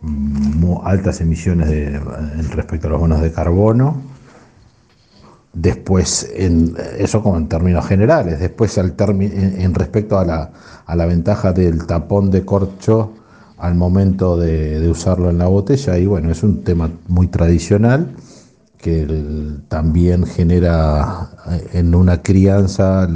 mm, 0.00 0.78
altas 0.84 1.20
emisiones 1.20 1.68
de, 1.68 2.00
respecto 2.50 2.88
a 2.88 2.90
los 2.90 3.00
bonos 3.00 3.20
de 3.20 3.30
carbono. 3.30 4.02
Después, 5.52 6.32
en, 6.34 6.74
eso 6.98 7.22
como 7.22 7.36
en 7.36 7.46
términos 7.46 7.86
generales, 7.86 8.40
después 8.40 8.78
al 8.78 8.94
en, 8.98 9.60
en, 9.60 9.74
respecto 9.74 10.18
a 10.18 10.24
la, 10.24 10.50
a 10.86 10.96
la, 10.96 11.04
ventaja 11.04 11.52
del 11.52 11.86
tapón 11.86 12.30
de 12.30 12.42
corcho 12.42 13.12
al 13.62 13.76
momento 13.76 14.36
de, 14.36 14.88
usarlo 14.90 15.30
en 15.30 15.38
la 15.38 15.46
botella, 15.46 15.96
y 15.96 16.04
bueno, 16.04 16.32
es 16.32 16.42
un 16.42 16.64
tema 16.64 16.90
muy 17.06 17.28
tradicional 17.28 18.12
que 18.76 19.06
también 19.68 20.26
genera 20.26 21.30
eh, 21.48 21.68
en 21.74 21.94
una 21.94 22.22
crianza 22.22 23.08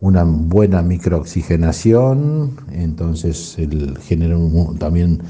una 0.00 0.22
buena 0.22 0.80
microoxigenación, 0.82 2.52
entonces 2.70 3.56
el, 3.58 3.98
genera 3.98 4.36
un, 4.36 4.78
también 4.78 5.22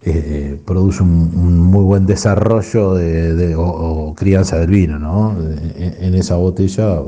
eh, 0.00 0.58
produce 0.64 1.02
un, 1.02 1.58
muy 1.58 1.84
buen 1.84 2.06
desarrollo 2.06 2.94
de, 2.94 3.54
o, 3.54 4.14
crianza 4.14 4.56
del 4.60 4.70
vino, 4.70 4.98
¿no? 4.98 5.36
En, 5.38 5.94
en, 6.04 6.14
esa 6.14 6.36
botella, 6.36 7.02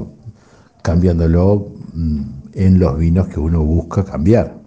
cambiándolo 0.83 1.69
mm, 1.95 2.21
en 2.52 2.79
los 2.79 2.99
vinos 2.99 3.29
que 3.29 3.40
uno 3.40 3.62
busca 3.62 4.05
cambiar. 4.05 4.60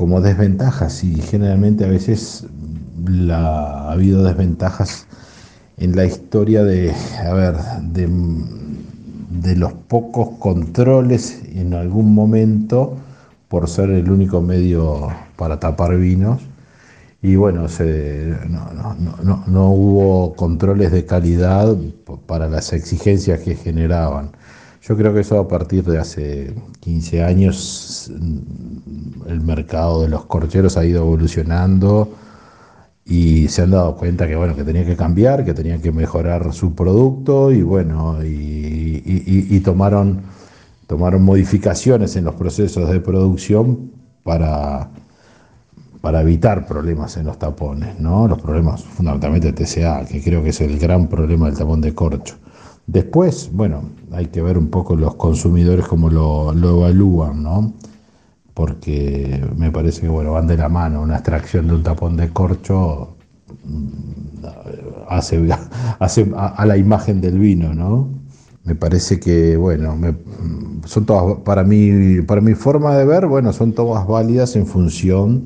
Como 0.00 0.22
desventajas, 0.22 1.04
y 1.04 1.20
generalmente 1.20 1.84
a 1.84 1.88
veces 1.88 2.46
la, 3.06 3.88
ha 3.88 3.92
habido 3.92 4.24
desventajas 4.24 5.06
en 5.76 5.94
la 5.94 6.06
historia 6.06 6.64
de, 6.64 6.94
a 7.22 7.34
ver, 7.34 7.56
de, 7.82 9.56
los 9.56 9.74
pocos 9.74 10.38
controles 10.38 11.42
en 11.54 11.74
algún 11.74 12.14
momento 12.14 12.96
por 13.48 13.68
ser 13.68 13.90
el 13.90 14.10
único 14.10 14.40
medio 14.40 15.08
para 15.36 15.60
tapar 15.60 15.94
vinos 15.98 16.40
y 17.20 17.36
bueno, 17.36 17.68
se, 17.68 18.34
no, 18.48 18.72
no, 18.72 18.96
no, 19.22 19.44
no, 19.46 19.70
hubo 19.70 20.34
controles 20.34 20.92
de 20.92 21.04
calidad 21.04 21.76
para 22.26 22.48
las 22.48 22.72
exigencias 22.72 23.40
que 23.40 23.54
generaban. 23.54 24.30
Yo 24.90 24.96
creo 24.96 25.14
que 25.14 25.20
eso 25.20 25.38
a 25.38 25.46
partir 25.46 25.84
de 25.84 26.00
hace 26.00 26.52
15 26.80 27.22
años 27.22 28.10
el 29.28 29.40
mercado 29.40 30.02
de 30.02 30.08
los 30.08 30.24
corcheros 30.24 30.76
ha 30.76 30.84
ido 30.84 31.02
evolucionando 31.02 32.12
y 33.04 33.46
se 33.46 33.62
han 33.62 33.70
dado 33.70 33.94
cuenta 33.94 34.26
que 34.26 34.34
bueno 34.34 34.56
que 34.56 34.64
tenía 34.64 34.84
que 34.84 34.96
cambiar, 34.96 35.44
que 35.44 35.54
tenía 35.54 35.80
que 35.80 35.92
mejorar 35.92 36.52
su 36.52 36.74
producto 36.74 37.52
y 37.52 37.62
bueno 37.62 38.18
y, 38.24 39.60
tomaron 39.60 40.22
tomaron 40.88 41.22
modificaciones 41.22 42.16
en 42.16 42.24
los 42.24 42.34
procesos 42.34 42.90
de 42.90 42.98
producción 42.98 43.92
para 44.24 44.90
para 46.00 46.22
evitar 46.22 46.66
problemas 46.66 47.16
en 47.16 47.26
los 47.26 47.38
tapones, 47.38 48.00
¿no? 48.00 48.26
Los 48.26 48.42
problemas 48.42 48.82
fundamentalmente 48.82 49.52
TCA, 49.52 50.04
que 50.04 50.20
creo 50.20 50.42
que 50.42 50.48
es 50.48 50.60
el 50.60 50.80
gran 50.80 51.06
problema 51.06 51.46
del 51.46 51.56
tapón 51.56 51.80
de 51.80 51.94
corcho. 51.94 52.38
Después, 52.92 53.50
bueno, 53.52 53.84
hay 54.10 54.26
que 54.26 54.42
ver 54.42 54.58
un 54.58 54.66
poco 54.66 54.96
los 54.96 55.14
consumidores 55.14 55.86
cómo 55.86 56.10
lo, 56.10 56.52
evalúan, 56.52 57.40
¿no? 57.40 57.72
Porque 58.52 59.46
me 59.56 59.70
parece 59.70 60.00
que, 60.00 60.08
bueno, 60.08 60.32
van 60.32 60.48
de 60.48 60.56
la 60.56 60.68
mano. 60.68 61.00
Una 61.00 61.14
extracción 61.14 61.68
de 61.68 61.74
un 61.74 61.84
tapón 61.84 62.16
de 62.16 62.30
corcho 62.30 63.14
mm, 63.64 64.44
hace, 65.08 65.48
a, 66.00 66.66
la 66.66 66.76
imagen 66.76 67.20
del 67.20 67.38
vino, 67.38 67.72
¿no? 67.74 68.08
Me 68.64 68.74
parece 68.74 69.20
que, 69.20 69.56
bueno, 69.56 69.94
me, 69.94 70.16
son 70.84 71.06
todas, 71.06 71.38
para 71.44 71.62
mí, 71.62 72.22
para 72.22 72.40
mi 72.40 72.54
forma 72.54 72.96
de 72.96 73.04
ver, 73.04 73.26
bueno, 73.28 73.52
son 73.52 73.72
todas 73.72 74.04
válidas 74.04 74.56
en 74.56 74.66
función 74.66 75.44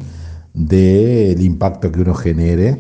del 0.55 1.43
impacto 1.43 1.93
que 1.93 2.01
uno 2.01 2.15
genere, 2.15 2.79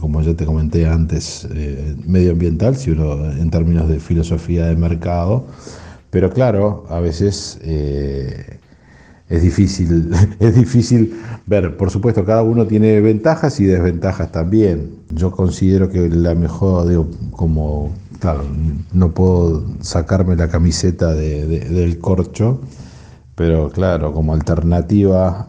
como 0.00 0.22
ya 0.22 0.34
te 0.34 0.44
comenté 0.44 0.86
antes, 0.86 1.46
eh, 1.54 1.96
medioambiental, 2.06 2.76
si 2.76 2.90
uno 2.90 3.30
en 3.30 3.50
términos 3.50 3.88
de 3.88 4.00
filosofía 4.00 4.66
de 4.66 4.76
mercado, 4.76 5.46
pero 6.10 6.30
claro, 6.30 6.86
a 6.88 7.00
veces 7.00 7.58
eh, 7.62 8.58
es 9.28 9.42
difícil, 9.42 10.12
es 10.40 10.54
difícil 10.54 11.14
ver, 11.46 11.76
por 11.76 11.90
supuesto, 11.90 12.24
cada 12.24 12.42
uno 12.42 12.66
tiene 12.66 13.00
ventajas 13.00 13.60
y 13.60 13.64
desventajas 13.64 14.32
también. 14.32 14.90
Yo 15.10 15.30
considero 15.30 15.88
que 15.88 16.08
la 16.08 16.34
mejor, 16.34 16.88
digo, 16.88 17.08
como, 17.32 17.92
claro, 18.20 18.44
no 18.92 19.12
puedo 19.12 19.64
sacarme 19.80 20.36
la 20.36 20.48
camiseta 20.48 21.14
de, 21.14 21.46
de, 21.46 21.60
del 21.60 21.98
corcho, 21.98 22.60
pero 23.34 23.70
claro, 23.70 24.12
como 24.12 24.32
alternativa 24.32 25.46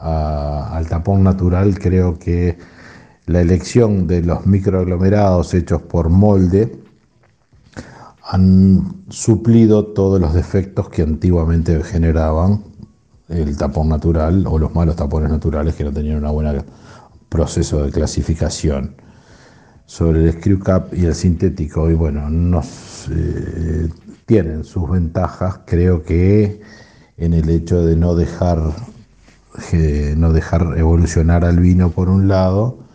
al 0.75 0.87
tapón 0.87 1.23
natural, 1.23 1.79
creo 1.79 2.19
que 2.19 2.57
la 3.27 3.41
elección 3.41 4.07
de 4.07 4.23
los 4.23 4.45
microaglomerados 4.45 5.53
hechos 5.53 5.81
por 5.81 6.09
molde 6.09 6.79
han 8.23 9.03
suplido 9.09 9.87
todos 9.87 10.19
los 10.19 10.33
defectos 10.33 10.89
que 10.89 11.01
antiguamente 11.01 11.83
generaban 11.83 12.63
el 13.27 13.57
tapón 13.57 13.89
natural 13.89 14.45
o 14.47 14.57
los 14.57 14.73
malos 14.73 14.95
tapones 14.95 15.29
naturales 15.29 15.75
que 15.75 15.83
no 15.83 15.91
tenían 15.91 16.25
un 16.25 16.33
buen 16.33 16.63
proceso 17.29 17.83
de 17.83 17.91
clasificación. 17.91 18.95
Sobre 19.85 20.23
el 20.23 20.33
screw 20.33 20.59
cap 20.59 20.93
y 20.93 21.05
el 21.05 21.15
sintético, 21.15 21.89
y 21.89 21.93
bueno, 21.93 22.29
nos, 22.29 23.09
eh, 23.09 23.89
tienen 24.25 24.65
sus 24.65 24.89
ventajas, 24.89 25.61
creo 25.65 26.03
que 26.03 26.61
en 27.17 27.33
el 27.33 27.49
hecho 27.49 27.85
de 27.85 27.95
no 27.95 28.15
dejar, 28.15 28.59
eh, 29.71 30.13
no 30.17 30.33
dejar 30.33 30.77
evolucionar 30.77 31.45
al 31.45 31.59
vino 31.59 31.91
por 31.91 32.09
un 32.09 32.27
lado 32.27 32.86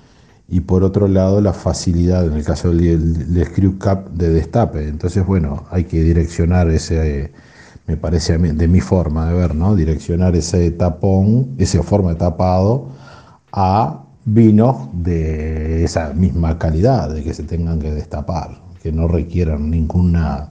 y 0.52 0.60
por 0.60 0.84
otro 0.84 1.08
lado 1.08 1.40
la 1.40 1.54
facilidad 1.54 2.26
en 2.26 2.34
el 2.34 2.44
caso 2.44 2.70
del, 2.70 3.42
screw 3.46 3.78
cap 3.78 4.10
de 4.10 4.28
destape. 4.28 4.86
Entonces, 4.86 5.24
bueno, 5.24 5.64
hay 5.70 5.84
que 5.84 6.02
direccionar 6.02 6.68
ese, 6.68 7.32
me 7.86 7.96
parece 7.96 8.34
a 8.34 8.38
mí, 8.38 8.50
de 8.50 8.68
mi 8.68 8.80
forma 8.80 9.28
de 9.28 9.34
ver, 9.34 9.54
¿no? 9.54 9.74
Direccionar 9.74 10.36
ese 10.36 10.70
tapón, 10.72 11.54
esa 11.56 11.82
forma 11.82 12.10
de 12.10 12.16
tapado 12.16 12.88
a 13.50 14.04
vinos 14.26 14.90
de 14.92 15.84
esa 15.84 16.12
misma 16.12 16.58
calidad, 16.58 17.08
de 17.14 17.24
que 17.24 17.32
se 17.32 17.44
tengan 17.44 17.78
que 17.78 17.90
destapar, 17.90 18.60
que 18.82 18.92
no 18.92 19.08
requieran 19.08 19.70
ninguna 19.70 20.50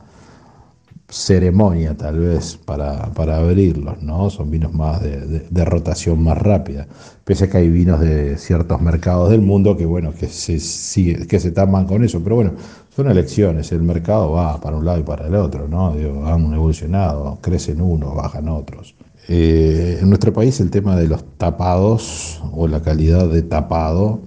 ceremonia 1.11 1.95
tal 1.95 2.19
vez 2.19 2.57
para, 2.57 3.11
para 3.13 3.37
abrirlos, 3.37 4.01
¿no? 4.01 4.29
Son 4.29 4.49
vinos 4.49 4.73
más 4.73 5.03
de, 5.03 5.45
de, 5.49 5.65
rotación 5.65 6.23
más 6.23 6.37
rápida. 6.37 6.87
Pese 7.25 7.45
a 7.45 7.49
que 7.49 7.57
hay 7.57 7.69
vinos 7.69 7.99
de 7.99 8.37
ciertos 8.37 8.81
mercados 8.81 9.29
del 9.29 9.41
mundo 9.41 9.75
que, 9.75 9.85
bueno, 9.85 10.13
que 10.17 10.27
se, 10.27 10.59
sigue, 10.59 11.27
que 11.27 11.39
se 11.39 11.51
tapan 11.51 11.85
con 11.85 12.03
eso, 12.03 12.21
pero 12.23 12.37
bueno, 12.37 12.53
son 12.95 13.09
elecciones, 13.11 13.71
el 13.73 13.81
mercado 13.83 14.31
va 14.31 14.59
para 14.59 14.77
un 14.77 14.85
lado 14.85 14.99
y 14.99 15.03
para 15.03 15.27
el 15.27 15.35
otro, 15.35 15.67
¿no? 15.67 15.93
Digo, 15.95 16.25
han 16.25 16.53
evolucionado, 16.53 17.37
crecen 17.41 17.81
unos, 17.81 18.15
bajan 18.15 18.47
otros. 18.47 18.95
Eh, 19.27 19.99
en 20.01 20.09
nuestro 20.09 20.33
país 20.33 20.59
el 20.61 20.71
tema 20.71 20.95
de 20.95 21.07
los 21.07 21.23
tapados 21.37 22.41
o 22.53 22.67
la 22.67 22.81
calidad 22.81 23.27
de 23.27 23.43
tapado 23.43 24.19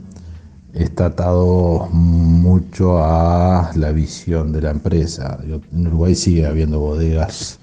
está 0.75 1.07
atado 1.07 1.89
mucho 1.91 2.99
a 3.03 3.71
la 3.77 3.93
visión 3.93 4.53
de 4.53 4.63
la 4.63 4.71
empresa. 4.71 5.39
En 5.73 5.87
Uruguay 5.87 6.15
sigue 6.15 6.47
habiendo 6.47 6.81
bodegas 6.81 7.61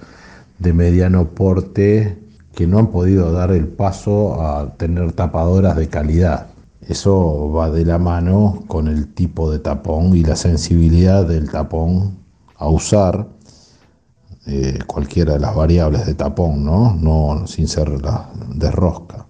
de 0.60 0.74
mediano 0.74 1.30
porte 1.30 2.18
que 2.56 2.68
no 2.68 2.80
han 2.80 2.88
podido 2.88 3.32
dar 3.32 3.52
el 3.52 3.68
paso 3.68 4.42
a 4.42 4.74
tener 4.78 5.12
tapadoras 5.14 5.76
de 5.76 5.88
calidad. 5.88 6.48
Eso 6.88 7.52
va 7.52 7.70
de 7.70 7.86
la 7.86 7.98
mano 7.98 8.64
con 8.68 8.88
el 8.88 9.14
tipo 9.14 9.52
de 9.52 9.60
tapón 9.60 10.16
y 10.16 10.24
la 10.24 10.36
sensibilidad 10.36 11.26
del 11.28 11.50
tapón 11.50 12.18
a 12.58 12.68
usar 12.68 13.28
eh, 14.48 14.80
cualquiera 14.88 15.34
de 15.34 15.40
las 15.40 15.56
variables 15.56 16.06
de 16.06 16.16
tapón, 16.16 16.66
¿no? 16.66 16.96
no 16.96 17.46
sin 17.48 17.68
ser 17.68 18.02
la 18.02 18.30
de 18.50 18.72
rosca, 18.72 19.21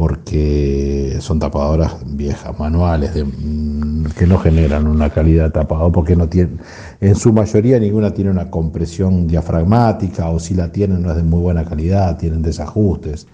porque 0.00 1.18
son 1.20 1.38
tapadoras 1.38 1.96
viejas, 2.06 2.58
manuales, 2.58 3.10
mm, 3.22 4.06
que 4.18 4.26
no 4.26 4.38
generan 4.38 4.86
una 4.86 5.10
calidad 5.10 5.44
de 5.44 5.50
tapado, 5.50 5.92
porque 5.92 6.16
no 6.16 6.26
tienen, 6.26 6.58
en 7.02 7.14
su 7.16 7.34
mayoría 7.34 7.78
ninguna 7.78 8.10
tiene 8.14 8.30
una 8.30 8.50
compresión 8.50 9.26
diafragmática, 9.26 10.30
o 10.30 10.40
si 10.40 10.54
la 10.54 10.72
tienen 10.72 11.02
no 11.02 11.10
es 11.10 11.16
de 11.16 11.22
muy 11.22 11.40
buena 11.40 11.66
calidad, 11.66 12.16
tienen 12.16 12.40
desajustes. 12.40 13.26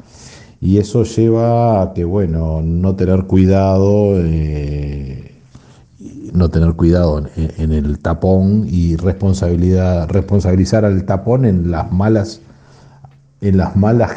Y 0.60 0.78
eso 0.78 1.04
lleva 1.04 1.82
a 1.82 1.94
que, 1.94 2.04
bueno, 2.04 2.62
no 2.62 2.96
tener 2.96 3.26
cuidado. 3.26 4.14
Eh, 4.16 5.22
no 6.32 6.50
tener 6.50 6.72
cuidado 6.72 7.24
en, 7.36 7.52
en, 7.58 7.72
el 7.72 8.00
tapón 8.00 8.66
y 8.68 8.96
responsabilidad, 8.96 10.08
responsabilizar 10.08 10.84
al 10.84 11.04
tapón 11.04 11.44
en 11.44 11.70
las 11.70 11.90
malas 11.92 12.40
en 13.40 13.56
las 13.56 13.76
malas 13.76 14.12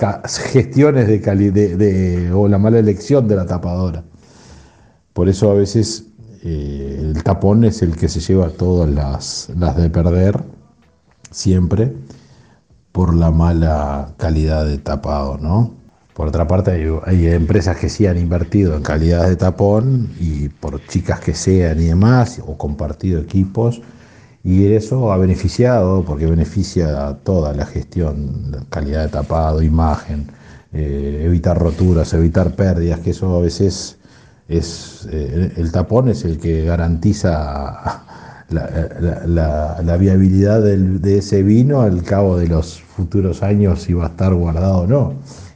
gestiones 0.52 1.08
de, 1.08 2.32
o 2.34 2.48
la 2.48 2.58
mala 2.58 2.80
elección 2.80 3.28
de 3.28 3.36
la 3.36 3.46
tapadora. 3.46 4.04
Por 5.14 5.30
eso 5.30 5.52
a 5.52 5.54
veces 5.54 6.06
eh, 6.44 7.00
el 7.02 7.24
tapón 7.24 7.64
es 7.66 7.82
el 7.82 7.96
que 7.96 8.08
se 8.08 8.20
lleva 8.22 8.50
todas 8.50 8.90
las, 8.90 9.52
las 9.58 9.76
de 9.76 9.90
perder, 9.90 10.42
siempre, 11.32 11.94
por 12.92 13.16
la 13.16 13.32
mala 13.32 14.14
calidad 14.18 14.66
de 14.66 14.78
tapado, 14.78 15.38
¿no? 15.38 15.80
Por 16.14 16.28
otra 16.28 16.48
parte, 16.48 16.72
hay, 17.06 17.28
empresas 17.28 17.78
que 17.78 17.88
sí 17.88 18.06
han 18.06 18.18
invertido 18.18 18.76
en 18.76 18.84
calidad 18.84 19.30
de 19.30 19.38
tapón 19.38 20.10
y 20.20 20.50
por 20.50 20.86
chicas 20.86 21.22
que 21.22 21.34
sean 21.34 21.80
y 21.80 21.86
demás, 21.86 22.42
o 22.46 22.58
compartido 22.58 23.22
equipos, 23.22 23.82
y 24.50 24.74
eso 24.74 25.12
ha 25.14 25.18
beneficiado, 25.18 26.04
porque 26.04 26.26
beneficia 26.26 27.20
toda 27.24 27.54
la 27.54 27.68
gestión, 27.68 28.50
la 28.50 28.66
calidad 28.68 29.04
de 29.04 29.10
tapado, 29.10 29.62
imagen, 29.62 30.26
eh, 30.74 31.22
evitar 31.24 31.56
roturas, 31.60 32.12
evitar 32.16 32.56
pérdidas, 32.56 33.00
que 33.02 33.12
eso 33.12 33.38
a 33.38 33.42
veces 33.42 34.00
es, 34.48 35.08
eh, 35.12 35.54
el 35.56 35.72
tapón 35.72 36.10
es 36.10 36.26
el 36.26 36.40
que 36.40 36.66
garantiza 36.66 38.04
la, 38.50 39.98
viabilidad 40.00 40.64
de 40.64 41.18
ese 41.20 41.44
vino 41.44 41.82
al 41.82 42.02
cabo 42.02 42.36
de 42.40 42.48
los 42.48 42.80
futuros 42.82 43.44
años 43.44 43.84
si 43.84 43.94
va 43.94 44.06
a 44.06 44.10
estar 44.10 44.34
guardado 44.34 44.80
o 44.80 44.88
no. 44.88 45.14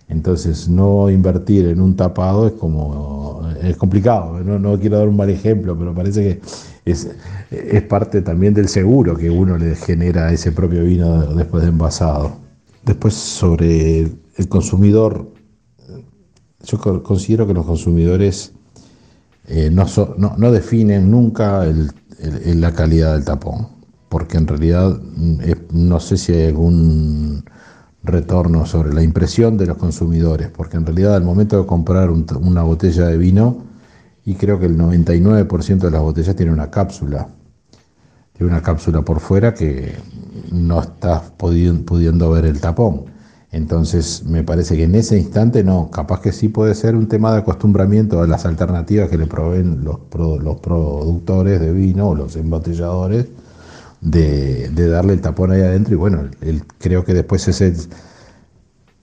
Entonces, 0.07 0.69
no 0.69 1.09
invertir 1.09 1.65
en 1.65 1.81
un 1.81 1.95
tapado 1.95 2.45
es 2.45 2.53
como 2.53 3.42
es 3.63 3.77
complicado. 3.77 4.39
No, 4.43 4.79
quiero 4.79 4.97
dar 4.97 5.07
un 5.07 5.17
mal 5.17 5.29
ejemplo, 5.29 5.77
pero 5.77 5.93
parece 5.93 6.21
que 6.21 6.41
es, 6.91 7.09
es, 7.51 7.81
parte 7.83 8.21
también 8.21 8.53
del 8.53 8.67
seguro 8.67 9.15
que 9.15 9.29
uno 9.29 9.57
le 9.57 9.75
genera 9.75 10.27
a 10.27 10.33
ese 10.33 10.51
propio 10.51 10.83
vino 10.83 11.33
después 11.33 11.63
de 11.63 11.69
envasado. 11.69 12.37
Después, 12.83 13.13
sobre 13.13 14.01
el 14.01 14.47
consumidor, 14.49 15.31
yo 16.63 17.03
considero 17.03 17.47
que 17.47 17.53
los 17.53 17.65
consumidores 17.65 18.53
eh, 19.47 19.69
no, 19.69 19.85
no, 20.37 20.51
definen 20.51 21.11
nunca 21.11 21.65
la 22.45 22.73
calidad 22.73 23.13
del 23.13 23.25
tapón, 23.25 23.67
porque 24.09 24.37
en 24.37 24.47
realidad 24.47 24.97
mm, 25.01 25.39
no 25.71 25.99
sé 25.99 26.17
si 26.17 26.33
hay 26.33 26.47
algún 26.47 27.43
retorno 28.03 28.65
sobre 28.65 28.93
la 28.93 29.01
impresión 29.01 29.57
de 29.57 29.65
los 29.65 29.77
consumidores, 29.77 30.49
porque 30.49 30.77
en 30.77 30.85
realidad 30.85 31.15
al 31.15 31.23
momento 31.23 31.59
de 31.59 31.65
comprar 31.65 32.09
una 32.09 32.63
botella 32.63 33.07
de 33.07 33.17
vino, 33.17 33.63
y 34.25 34.35
creo 34.35 34.59
que 34.59 34.65
el 34.65 34.77
99% 34.77 35.79
de 35.79 35.91
las 35.91 36.01
botellas 36.01 36.35
tiene 36.35 36.51
una 36.51 36.69
cápsula, 36.69 37.27
tiene 38.33 38.51
una 38.51 38.61
cápsula 38.61 39.01
por 39.01 39.19
fuera 39.19 39.53
que 39.53 39.95
no 40.51 40.81
estás 40.81 41.31
pudiendo 41.37 42.31
ver 42.31 42.45
el 42.45 42.59
tapón. 42.59 43.05
Entonces 43.51 44.23
me 44.25 44.43
parece 44.43 44.75
que 44.75 44.85
en 44.85 44.95
ese 44.95 45.17
instante 45.17 45.63
no, 45.63 45.91
capaz 45.91 46.21
que 46.21 46.31
sí 46.31 46.49
puede 46.49 46.73
ser 46.73 46.95
un 46.95 47.07
tema 47.07 47.31
de 47.33 47.39
acostumbramiento 47.39 48.21
a 48.21 48.27
las 48.27 48.45
alternativas 48.45 49.09
que 49.09 49.17
le 49.17 49.27
proveen 49.27 49.83
los, 49.83 49.99
los 50.41 50.57
productores 50.57 51.59
de 51.59 51.71
vino 51.71 52.09
o 52.09 52.15
los 52.15 52.35
embotelladores, 52.35 53.27
de, 54.03 54.69
darle 54.89 55.13
el 55.13 55.21
tapón 55.21 55.51
ahí 55.51 55.61
adentro 55.61 55.93
y 55.93 55.97
bueno, 55.97 56.29
creo 56.79 57.05
que 57.05 57.13
después 57.13 57.47
es 57.47 57.61
el, 57.61 57.75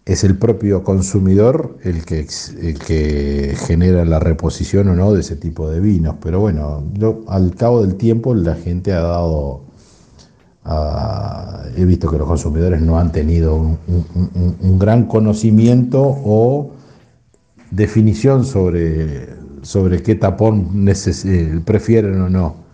es 0.05 0.25
el 0.25 0.37
propio 0.37 0.85
consumidor 0.85 1.79
el 1.83 2.05
que, 2.05 2.27
el 2.61 2.79
que 2.79 3.57
genera 3.67 4.05
la 4.05 4.19
reposición 4.19 4.89
o 4.89 4.95
no 4.95 5.13
de 5.13 5.21
ese 5.21 5.37
tipo 5.37 5.71
de 5.71 5.81
vinos. 5.81 6.17
Pero 6.23 6.41
bueno, 6.41 6.85
yo, 6.95 7.23
al 7.29 7.55
cabo 7.55 7.83
del 7.83 7.97
tiempo 7.97 8.35
la 8.35 8.55
gente 8.57 8.93
ha 8.93 9.01
dado... 9.01 9.63
he 11.77 11.85
visto 11.85 12.11
que 12.11 12.19
los 12.19 12.29
consumidores 12.29 12.81
no 12.83 12.99
han 12.99 13.13
tenido 13.13 13.57
un, 13.57 14.79
gran 14.79 15.07
conocimiento 15.07 16.03
o 16.03 16.73
definición 17.71 18.45
sobre, 18.45 19.29
sobre 19.63 20.03
qué 20.03 20.15
tapón 20.15 20.87
eh, 20.89 21.61
prefieren 21.65 22.21
o 22.21 22.29
no. 22.29 22.70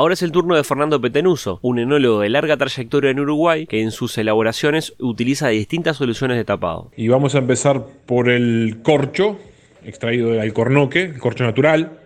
Ahora 0.00 0.14
es 0.14 0.22
el 0.22 0.32
turno 0.32 0.56
de 0.56 0.64
Fernando 0.64 0.98
Petenuso, 0.98 1.58
un 1.60 1.78
enólogo 1.78 2.20
de 2.20 2.30
larga 2.30 2.56
trayectoria 2.56 3.10
en 3.10 3.20
Uruguay 3.20 3.66
que 3.66 3.82
en 3.82 3.90
sus 3.90 4.16
elaboraciones 4.16 4.94
utiliza 4.98 5.48
distintas 5.48 5.98
soluciones 5.98 6.38
de 6.38 6.44
tapado. 6.46 6.90
Y 6.96 7.08
vamos 7.08 7.34
a 7.34 7.38
empezar 7.40 7.84
por 8.06 8.30
el 8.30 8.78
corcho, 8.82 9.38
extraído 9.84 10.30
del 10.30 10.40
alcornoque, 10.40 11.02
el 11.02 11.18
corcho 11.18 11.44
natural, 11.44 11.98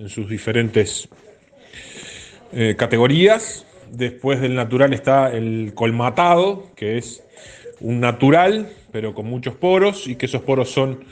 en 0.00 0.08
sus 0.08 0.28
diferentes 0.28 1.08
eh, 2.52 2.74
categorías. 2.76 3.64
Después 3.92 4.40
del 4.40 4.56
natural 4.56 4.92
está 4.92 5.32
el 5.32 5.70
colmatado, 5.72 6.72
que 6.74 6.98
es 6.98 7.22
un 7.78 8.00
natural, 8.00 8.70
pero 8.90 9.14
con 9.14 9.26
muchos 9.26 9.54
poros, 9.54 10.08
y 10.08 10.16
que 10.16 10.26
esos 10.26 10.42
poros 10.42 10.68
son 10.68 11.04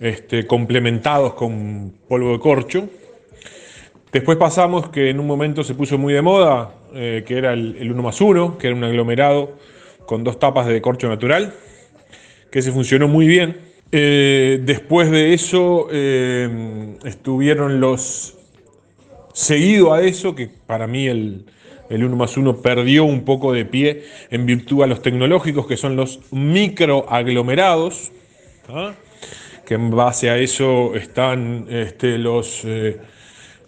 este, 0.00 0.46
complementados 0.46 1.34
con 1.34 1.92
polvo 2.08 2.32
de 2.32 2.38
corcho, 2.38 2.88
Después 4.14 4.38
pasamos 4.38 4.90
que 4.90 5.10
en 5.10 5.18
un 5.18 5.26
momento 5.26 5.64
se 5.64 5.74
puso 5.74 5.98
muy 5.98 6.14
de 6.14 6.22
moda, 6.22 6.72
eh, 6.94 7.24
que 7.26 7.36
era 7.36 7.52
el, 7.52 7.90
1 7.90 8.00
más 8.00 8.20
1, 8.20 8.58
que 8.58 8.68
era 8.68 8.76
un 8.76 8.84
aglomerado 8.84 9.58
con 10.06 10.22
dos 10.22 10.38
tapas 10.38 10.68
de 10.68 10.80
corcho 10.80 11.08
natural, 11.08 11.52
que 12.48 12.62
se 12.62 12.70
funcionó 12.70 13.08
muy 13.08 13.26
bien. 13.26 13.56
Eh, 13.90 14.60
después 14.62 15.10
de 15.10 15.34
eso 15.34 15.88
eh, 15.90 16.96
estuvieron 17.02 17.80
los... 17.80 18.38
Seguido 19.32 19.92
a 19.92 20.02
eso, 20.02 20.36
que 20.36 20.48
para 20.64 20.86
mí 20.86 21.08
el, 21.08 21.46
el 21.90 22.04
1 22.04 22.14
más 22.14 22.36
1 22.36 22.62
perdió 22.62 23.02
un 23.02 23.24
poco 23.24 23.52
de 23.52 23.64
pie 23.64 24.04
en 24.30 24.46
virtud 24.46 24.84
a 24.84 24.86
los 24.86 25.02
tecnológicos, 25.02 25.66
que 25.66 25.76
son 25.76 25.96
los 25.96 26.20
microaglomerados, 26.30 28.12
¿ah? 28.68 28.94
que 29.66 29.74
en 29.74 29.90
base 29.90 30.30
a 30.30 30.38
eso 30.38 30.94
están 30.94 31.66
este, 31.68 32.16
los 32.16 32.64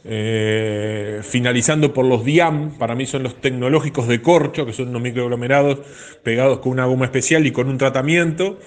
finalizando 0.06 1.92
por 1.92 2.04
los 2.04 2.24
DIAM, 2.24 2.78
para 2.78 2.94
mí 2.94 3.06
son 3.06 3.22
los 3.24 3.40
tecnológicos 3.40 4.06
de 4.06 4.22
corcho, 4.22 4.64
que 4.64 4.72
son 4.72 4.88
unos 4.88 5.02
microaglomerados 5.02 5.78
pegados 6.22 6.60
con 6.60 6.72
una 6.72 6.86
goma 6.86 7.06
especial 7.06 7.46
y 7.46 7.50
con 7.50 7.68
un 7.68 7.78
tratamiento, 7.78 8.58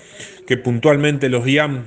que 0.46 0.58
puntualmente 0.58 1.30
los 1.30 1.46
DIAM 1.46 1.86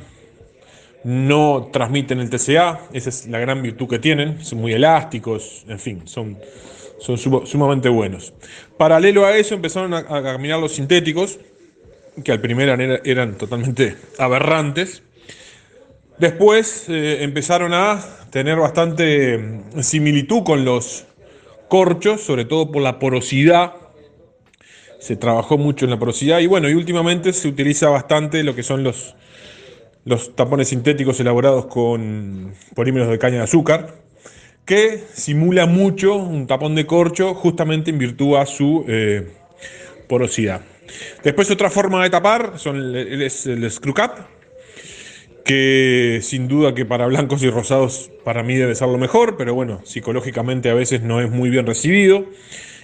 no 1.05 1.69
transmiten 1.73 2.21
el 2.21 2.31
TCA, 2.31 2.81
esa 2.93 3.09
es 3.09 3.27
la 3.27 3.39
gran 3.39 3.63
virtud 3.63 3.89
que 3.89 3.99
tienen, 3.99 4.45
son 4.45 4.61
muy 4.61 4.73
elásticos, 4.73 5.65
en 5.69 5.79
fin, 5.79 6.03
son, 6.07 6.39
sumamente 7.45 7.89
buenos. 7.89 8.33
Paralelo 8.77 9.27
a 9.27 9.37
eso 9.37 9.55
empezaron 9.55 9.93
a, 9.95 10.05
caminar 10.05 10.61
los 10.61 10.73
sintéticos, 10.73 11.41
que 12.25 12.31
al 12.31 12.41
primero 12.41 12.73
eran 13.05 13.37
totalmente 13.37 13.97
aberrantes, 14.19 15.03
Después 16.23 16.85
eh, 16.89 17.25
empezaron 17.25 17.75
a 17.75 18.01
tener 18.31 18.57
bastante 18.57 19.39
mm, 19.39 19.81
similitud 19.81 20.45
con 20.45 20.65
los 20.65 21.05
corchos, 21.67 22.21
sobre 22.21 22.45
todo 22.45 22.71
por 22.71 22.81
la 22.81 23.01
porosidad. 23.01 23.73
Se 25.01 25.17
trabajó 25.17 25.59
mucho 25.59 25.85
en 25.85 25.91
la 25.91 25.99
porosidad 25.99 26.39
y 26.39 26.47
bueno, 26.47 26.71
y 26.71 26.75
últimamente 26.75 27.33
se 27.33 27.49
utiliza 27.49 27.89
bastante 27.89 28.45
lo 28.45 28.55
que 28.55 28.63
son 28.63 28.85
los, 28.85 29.17
tapones 30.37 30.69
sintéticos 30.69 31.19
elaborados 31.19 31.67
con 31.67 32.55
polímeros 32.77 33.09
de 33.09 33.19
caña 33.19 33.39
de 33.39 33.43
azúcar, 33.43 33.97
que 34.65 35.03
simula 35.15 35.67
mucho 35.67 36.15
un 36.15 36.47
tapón 36.47 36.77
de 36.77 36.87
corcho 36.87 37.35
justamente 37.35 37.91
en 37.91 37.99
virtud 37.99 38.37
a 38.37 38.47
su 38.47 38.85
eh, 38.87 39.27
porosidad. 40.09 40.61
Después 41.25 41.51
otra 41.51 41.69
forma 41.69 42.01
de 42.05 42.11
tapar 42.11 42.61
son 42.61 42.77
el, 42.77 43.23
el 43.23 43.71
screw 43.73 43.93
cap, 43.93 44.21
que 45.45 46.21
sin 46.23 46.49
duda 46.49 46.75
que 46.75 46.85
para 46.85 47.07
blancos 47.07 47.43
y 47.43 47.51
rosados 47.51 48.11
para 48.25 48.43
mí 48.43 48.55
debe 48.57 48.75
ser 48.75 48.89
lo 48.89 48.99
mejor, 48.99 49.37
pero 49.37 49.55
bueno, 49.55 49.81
psicológicamente 49.85 50.71
a 50.71 50.75
veces 50.75 51.03
no 51.03 51.21
es 51.21 51.31
muy 51.31 51.51
bien 51.51 51.67
recibido. 51.67 52.27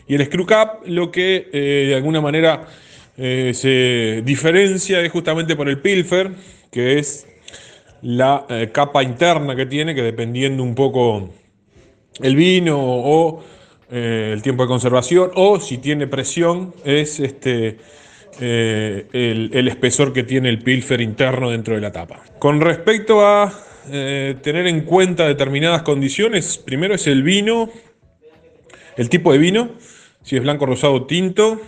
Y 0.06 0.14
el 0.14 0.24
screw 0.24 0.46
cap 0.46 0.82
lo 0.86 1.10
que 1.10 1.48
eh, 1.52 1.86
de 1.88 1.94
alguna 1.94 2.20
manera 2.20 2.66
eh, 3.16 3.52
se 3.54 4.22
diferencia 4.24 5.00
es 5.00 5.12
justamente 5.12 5.54
por 5.54 5.68
el 5.68 5.80
pilfer, 5.80 6.30
que 6.72 6.98
es 6.98 7.26
la 8.02 8.46
eh, 8.48 8.70
capa 8.72 9.02
interna 9.02 9.54
que 9.54 9.66
tiene, 9.66 9.94
que 9.94 10.02
dependiendo 10.02 10.62
un 10.62 10.74
poco 10.74 11.30
el 12.20 12.36
vino 12.36 12.78
o 12.80 13.44
el 13.90 14.42
tiempo 14.42 14.64
de 14.64 14.68
conservación, 14.68 15.30
o 15.34 15.60
si 15.60 15.78
tiene 15.78 16.06
presión, 16.06 16.74
es 16.84 17.20
este, 17.20 17.78
eh, 18.40 19.06
el, 19.12 19.68
espesor 19.68 20.12
que 20.12 20.22
tiene 20.22 20.48
el 20.48 20.60
pilfer 20.60 21.00
interno 21.00 21.50
dentro 21.50 21.74
de 21.74 21.80
la 21.80 21.90
tapa. 21.90 22.22
Con 22.38 22.60
respecto 22.60 23.26
a 23.26 23.52
eh, 23.90 24.36
tener 24.42 24.66
en 24.66 24.82
cuenta 24.82 25.26
determinadas 25.26 25.82
condiciones, 25.82 26.58
primero 26.58 26.94
es 26.94 27.06
el 27.06 27.22
vino, 27.22 27.70
el 28.96 29.08
tipo 29.08 29.32
de 29.32 29.38
vino, 29.38 29.70
si 30.22 30.36
es 30.36 30.42
blanco, 30.42 30.66
rosado 30.66 31.06
tinto. 31.06 31.60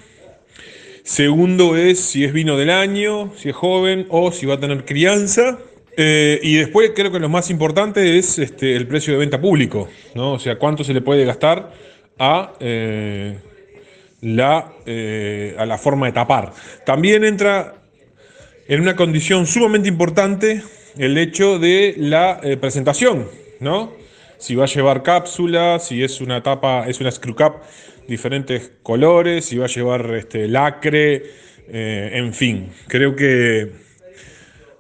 Segundo 1.02 1.76
es 1.76 1.98
si 1.98 2.24
es 2.24 2.32
vino 2.32 2.56
del 2.56 2.70
año, 2.70 3.32
si 3.36 3.48
es 3.48 3.56
joven 3.56 4.06
o 4.10 4.30
si 4.30 4.46
va 4.46 4.54
a 4.54 4.60
tener 4.60 4.84
crianza. 4.84 5.58
Eh, 5.96 6.38
y 6.42 6.54
después 6.54 6.92
creo 6.94 7.10
que 7.10 7.18
lo 7.18 7.28
más 7.28 7.50
importante 7.50 8.16
es 8.16 8.38
este, 8.38 8.76
el 8.76 8.86
precio 8.86 9.12
de 9.12 9.18
venta 9.18 9.40
público, 9.40 9.88
¿no? 10.14 10.34
O 10.34 10.38
sea, 10.38 10.56
cuánto 10.56 10.84
se 10.84 10.94
le 10.94 11.00
puede 11.00 11.24
gastar 11.24 11.72
a, 12.18 12.52
la, 14.22 14.72
eh, 14.86 15.54
a 15.58 15.66
la 15.66 15.78
forma 15.78 16.06
de 16.06 16.12
tapar. 16.12 16.52
También 16.84 17.24
entra 17.24 17.74
en 18.68 18.80
una 18.80 18.96
condición 18.96 19.46
sumamente 19.46 19.88
importante 19.88 20.62
el 20.98 21.16
hecho 21.18 21.58
de 21.58 21.94
la 21.96 22.40
eh, 22.42 22.56
presentación, 22.56 23.28
¿no? 23.60 23.92
Si 24.38 24.54
va 24.54 24.64
a 24.64 24.68
llevar 24.68 25.02
cápsula, 25.02 25.78
si 25.78 26.02
es 26.02 26.20
una 26.20 26.42
tapa, 26.42 26.88
es 26.88 27.00
una 27.00 27.10
screw 27.10 27.34
cap, 27.34 27.62
diferentes 28.08 28.72
colores, 28.82 29.44
si 29.44 29.58
va 29.58 29.66
a 29.66 29.68
llevar 29.68 30.14
este, 30.14 30.48
lacre, 30.48 31.22
eh, 31.68 32.10
en 32.14 32.32
fin. 32.32 32.70
Creo 32.88 33.14
que 33.14 33.70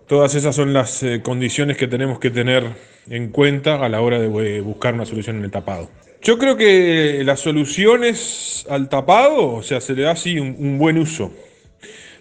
todas 0.08 0.34
esas 0.34 0.56
son 0.56 0.72
las 0.72 1.04
condiciones 1.22 1.76
que 1.76 1.86
tenemos 1.86 2.18
que 2.18 2.30
tener 2.30 2.64
en 3.08 3.30
cuenta 3.30 3.84
a 3.84 3.88
la 3.88 4.00
hora 4.00 4.18
de 4.18 4.60
buscar 4.60 4.94
una 4.94 5.04
solución 5.04 5.36
en 5.36 5.44
el 5.44 5.50
tapado. 5.50 5.90
Yo 6.22 6.38
creo 6.38 6.56
que 6.56 7.22
las 7.24 7.40
soluciones 7.40 8.66
al 8.68 8.88
tapado, 8.88 9.54
o 9.54 9.62
sea, 9.62 9.80
se 9.80 9.94
le 9.94 10.02
da 10.02 10.12
así 10.12 10.38
un, 10.38 10.78
buen 10.78 10.98
uso. 10.98 11.32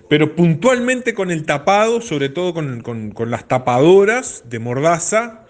Pero 0.08 0.36
puntualmente 0.36 1.14
con 1.14 1.32
el 1.32 1.46
tapado, 1.46 2.02
sobre 2.02 2.30
todo 2.30 2.54
con, 2.54 2.82
con- 2.82 3.12
con 3.12 3.30
las 3.30 3.48
tapadoras 3.48 4.44
de 4.50 4.60
mordaza, 4.60 5.46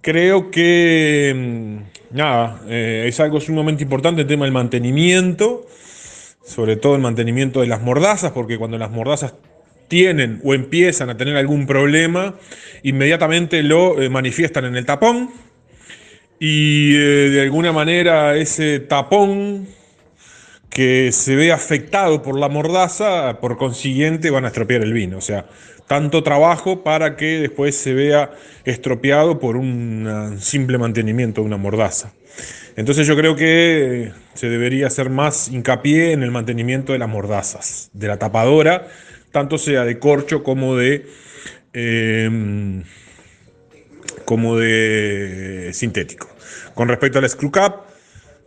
creo 0.00 0.50
que 0.50 1.32
mm, 2.12 2.16
nada, 2.16 2.60
eh, 2.68 3.04
es 3.08 3.20
algo 3.20 3.40
sumamente 3.40 3.84
importante 3.84 4.22
el 4.22 4.26
tema 4.26 4.44
del 4.46 4.52
mantenimiento, 4.52 5.66
sobre 6.44 6.76
todo 6.76 6.96
el 6.96 7.00
mantenimiento 7.02 7.60
de 7.60 7.68
las 7.68 7.82
mordazas, 7.82 8.32
porque 8.32 8.58
cuando 8.58 8.78
las 8.78 8.90
mordazas 8.90 9.34
tienen 9.88 10.40
o 10.44 10.54
empiezan 10.54 11.08
a 11.10 11.16
tener 11.16 11.36
algún 11.36 11.66
problema, 11.66 12.34
inmediatamente 12.82 13.62
lo 13.62 14.02
eh, 14.02 14.08
manifiestan 14.10 14.64
en 14.64 14.76
el 14.76 14.84
tapón 14.84 15.30
y 16.38 16.94
eh, 16.94 17.30
de 17.30 17.40
alguna 17.42 17.72
manera 17.72 18.36
ese 18.36 18.80
tapón 18.80 19.66
que 20.68 21.10
se 21.12 21.36
ve 21.36 21.52
afectado 21.52 22.22
por 22.22 22.38
la 22.38 22.48
mordaza, 22.48 23.38
por 23.40 23.56
consiguiente 23.56 24.30
van 24.30 24.44
a 24.44 24.48
estropear 24.48 24.82
el 24.82 24.92
vino. 24.92 25.16
O 25.16 25.22
sea, 25.22 25.46
tanto 25.86 26.22
trabajo 26.22 26.82
para 26.82 27.16
que 27.16 27.40
después 27.40 27.76
se 27.76 27.94
vea 27.94 28.32
estropeado 28.64 29.38
por 29.38 29.56
un 29.56 30.36
simple 30.38 30.76
mantenimiento 30.78 31.40
de 31.40 31.46
una 31.46 31.56
mordaza. 31.56 32.12
Entonces 32.76 33.06
yo 33.06 33.16
creo 33.16 33.36
que 33.36 34.12
se 34.34 34.50
debería 34.50 34.88
hacer 34.88 35.08
más 35.08 35.48
hincapié 35.48 36.12
en 36.12 36.22
el 36.22 36.30
mantenimiento 36.30 36.92
de 36.92 36.98
las 36.98 37.08
mordazas, 37.08 37.88
de 37.94 38.08
la 38.08 38.18
tapadora, 38.18 38.88
tanto 39.32 39.56
sea 39.56 39.84
de 39.84 39.98
corcho 39.98 40.42
como 40.42 40.76
de, 40.76 41.06
eh, 41.72 42.82
como 44.26 44.58
de 44.58 45.70
sintético. 45.72 46.28
Con 46.74 46.88
respecto 46.88 47.18
al 47.18 47.28
screw 47.28 47.50
cap, 47.50 47.86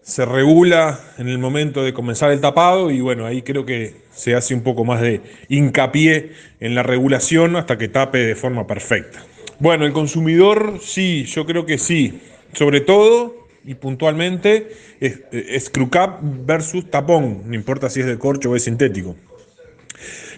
se 0.04 0.26
regula 0.26 1.00
en 1.18 1.28
el 1.30 1.40
momento 1.40 1.84
de 1.84 1.94
comenzar 1.94 2.32
el 2.32 2.42
tapado 2.42 2.92
y 2.92 3.02
bueno, 3.02 3.26
ahí 3.26 3.42
creo 3.42 3.66
que 3.66 3.96
se 4.12 4.36
hace 4.36 4.54
un 4.54 4.62
poco 4.62 4.86
más 4.86 5.02
de 5.02 5.22
hincapié 5.50 6.34
en 6.60 6.76
la 6.76 6.84
regulación 6.84 7.56
hasta 7.56 7.78
que 7.78 7.88
tape 7.88 8.20
de 8.20 8.36
forma 8.36 8.68
perfecta. 8.68 9.24
Bueno, 9.60 9.86
el 9.86 9.94
consumidor 9.94 10.80
sí, 10.82 11.26
yo 11.26 11.46
creo 11.46 11.66
que 11.66 11.78
sí, 11.78 12.22
sobre 12.54 12.82
todo 12.82 13.48
y 13.66 13.76
puntualmente 13.76 14.70
es, 15.00 15.22
es 15.32 15.66
screw 15.66 15.90
cap 15.90 16.20
versus 16.22 16.90
tapón, 16.90 17.44
no 17.46 17.56
importa 17.56 17.90
si 17.90 18.00
es 18.00 18.06
de 18.06 18.18
corcho 18.18 18.52
o 18.52 18.56
es 18.56 18.64
sintético. 18.64 19.16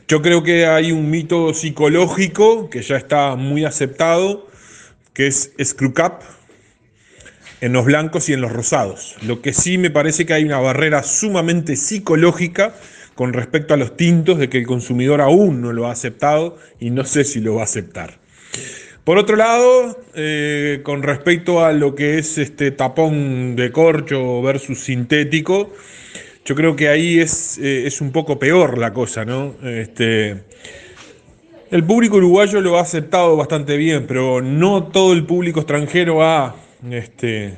Yo 0.07 0.21
creo 0.21 0.43
que 0.43 0.65
hay 0.65 0.91
un 0.91 1.09
mito 1.09 1.53
psicológico 1.53 2.69
que 2.69 2.81
ya 2.81 2.97
está 2.97 3.35
muy 3.35 3.63
aceptado, 3.63 4.50
que 5.13 5.27
es 5.27 5.51
screw 5.63 5.93
cap 5.93 6.21
en 7.61 7.73
los 7.73 7.85
blancos 7.85 8.27
y 8.29 8.33
en 8.33 8.41
los 8.41 8.51
rosados. 8.51 9.15
Lo 9.21 9.41
que 9.41 9.53
sí 9.53 9.77
me 9.77 9.91
parece 9.91 10.25
que 10.25 10.33
hay 10.33 10.43
una 10.43 10.59
barrera 10.59 11.03
sumamente 11.03 11.75
psicológica 11.75 12.73
con 13.15 13.33
respecto 13.33 13.73
a 13.73 13.77
los 13.77 13.95
tintos 13.95 14.39
de 14.39 14.49
que 14.49 14.57
el 14.57 14.65
consumidor 14.65 15.21
aún 15.21 15.61
no 15.61 15.73
lo 15.73 15.87
ha 15.87 15.91
aceptado 15.91 16.57
y 16.79 16.89
no 16.89 17.05
sé 17.05 17.23
si 17.23 17.39
lo 17.39 17.55
va 17.55 17.61
a 17.61 17.65
aceptar. 17.65 18.19
Por 19.03 19.17
otro 19.17 19.35
lado, 19.35 19.99
eh, 20.15 20.81
con 20.83 21.03
respecto 21.03 21.65
a 21.65 21.71
lo 21.71 21.95
que 21.95 22.19
es 22.19 22.37
este 22.37 22.71
tapón 22.71 23.55
de 23.55 23.71
corcho 23.71 24.41
versus 24.41 24.79
sintético, 24.79 25.73
yo 26.45 26.55
creo 26.55 26.75
que 26.75 26.87
ahí 26.87 27.19
es, 27.19 27.57
eh, 27.57 27.87
es 27.87 28.01
un 28.01 28.11
poco 28.11 28.39
peor 28.39 28.77
la 28.77 28.93
cosa, 28.93 29.25
¿no? 29.25 29.55
Este, 29.63 30.43
el 31.71 31.83
público 31.83 32.17
uruguayo 32.17 32.61
lo 32.61 32.77
ha 32.77 32.81
aceptado 32.81 33.35
bastante 33.37 33.77
bien, 33.77 34.05
pero 34.07 34.41
no 34.41 34.83
todo 34.83 35.13
el 35.13 35.25
público 35.25 35.61
extranjero 35.61 36.23
ha, 36.23 36.55
este, 36.89 37.53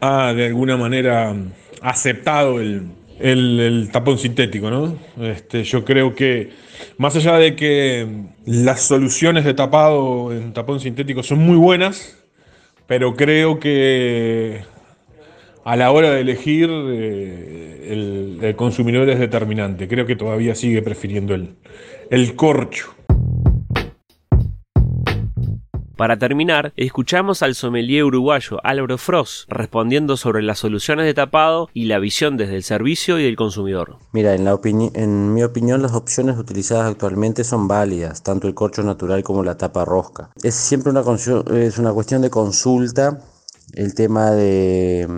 ha 0.00 0.32
de 0.32 0.46
alguna 0.46 0.76
manera 0.76 1.34
aceptado 1.80 2.60
el, 2.60 2.86
el- 3.18 3.88
tapón 3.92 4.18
sintético, 4.18 4.70
¿no? 4.70 4.96
Este, 5.20 5.64
yo 5.64 5.84
creo 5.84 6.14
que 6.14 6.50
más 6.98 7.14
allá 7.16 7.36
de 7.36 7.54
que 7.54 8.06
las 8.46 8.82
soluciones 8.82 9.44
de 9.44 9.54
tapado 9.54 10.32
en 10.32 10.52
tapón 10.52 10.80
sintético 10.80 11.22
son 11.22 11.38
muy 11.40 11.56
buenas, 11.56 12.18
pero 12.86 13.14
creo 13.16 13.58
que 13.60 14.62
a 15.64 15.76
la 15.76 15.90
hora 15.92 16.10
de 16.10 16.20
elegir 16.20 16.68
eh, 16.70 17.88
el, 17.90 18.38
el 18.42 18.56
consumidor 18.56 19.08
es 19.08 19.18
determinante. 19.18 19.86
Creo 19.88 20.06
que 20.06 20.16
todavía 20.16 20.54
sigue 20.54 20.82
prefiriendo 20.82 21.34
el, 21.34 21.54
el 22.10 22.34
corcho. 22.34 22.94
Para 25.96 26.18
terminar, 26.18 26.72
escuchamos 26.76 27.42
al 27.42 27.54
sommelier 27.54 28.04
uruguayo 28.04 28.58
Álvaro 28.64 28.96
Frost 28.96 29.50
respondiendo 29.50 30.16
sobre 30.16 30.42
las 30.42 30.58
soluciones 30.58 31.04
de 31.04 31.14
tapado 31.14 31.68
y 31.74 31.84
la 31.84 31.98
visión 31.98 32.36
desde 32.36 32.56
el 32.56 32.62
servicio 32.62 33.18
y 33.18 33.24
del 33.24 33.36
consumidor. 33.36 33.98
Mira, 34.12 34.34
en, 34.34 34.44
la 34.44 34.58
mi 35.32 35.42
opinión 35.42 35.82
las 35.82 35.92
opciones 35.92 36.38
utilizadas 36.38 36.90
actualmente 36.90 37.44
son 37.44 37.68
válidas, 37.68 38.22
tanto 38.22 38.48
el 38.48 38.54
corcho 38.54 38.82
natural 38.82 39.22
como 39.22 39.42
la 39.42 39.56
tapa 39.56 39.84
rosca. 39.84 40.30
Es 40.42 40.54
siempre 40.54 40.90
una, 40.90 41.02
es 41.56 41.78
una 41.78 41.92
cuestión 41.92 42.22
de 42.22 42.30
consulta 42.30 43.20
el 43.74 43.94
tema 43.94 44.30
de, 44.30 45.08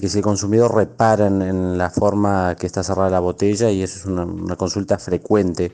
que 0.00 0.08
si 0.08 0.18
el 0.18 0.24
consumidor 0.24 0.74
repara 0.74 1.26
en, 1.26 1.78
la 1.78 1.90
forma 1.90 2.54
que 2.56 2.66
está 2.66 2.82
cerrada 2.82 3.10
la 3.10 3.20
botella 3.20 3.70
y 3.70 3.82
eso 3.82 3.98
es 3.98 4.06
una 4.06 4.56
consulta 4.56 4.98
frecuente 4.98 5.72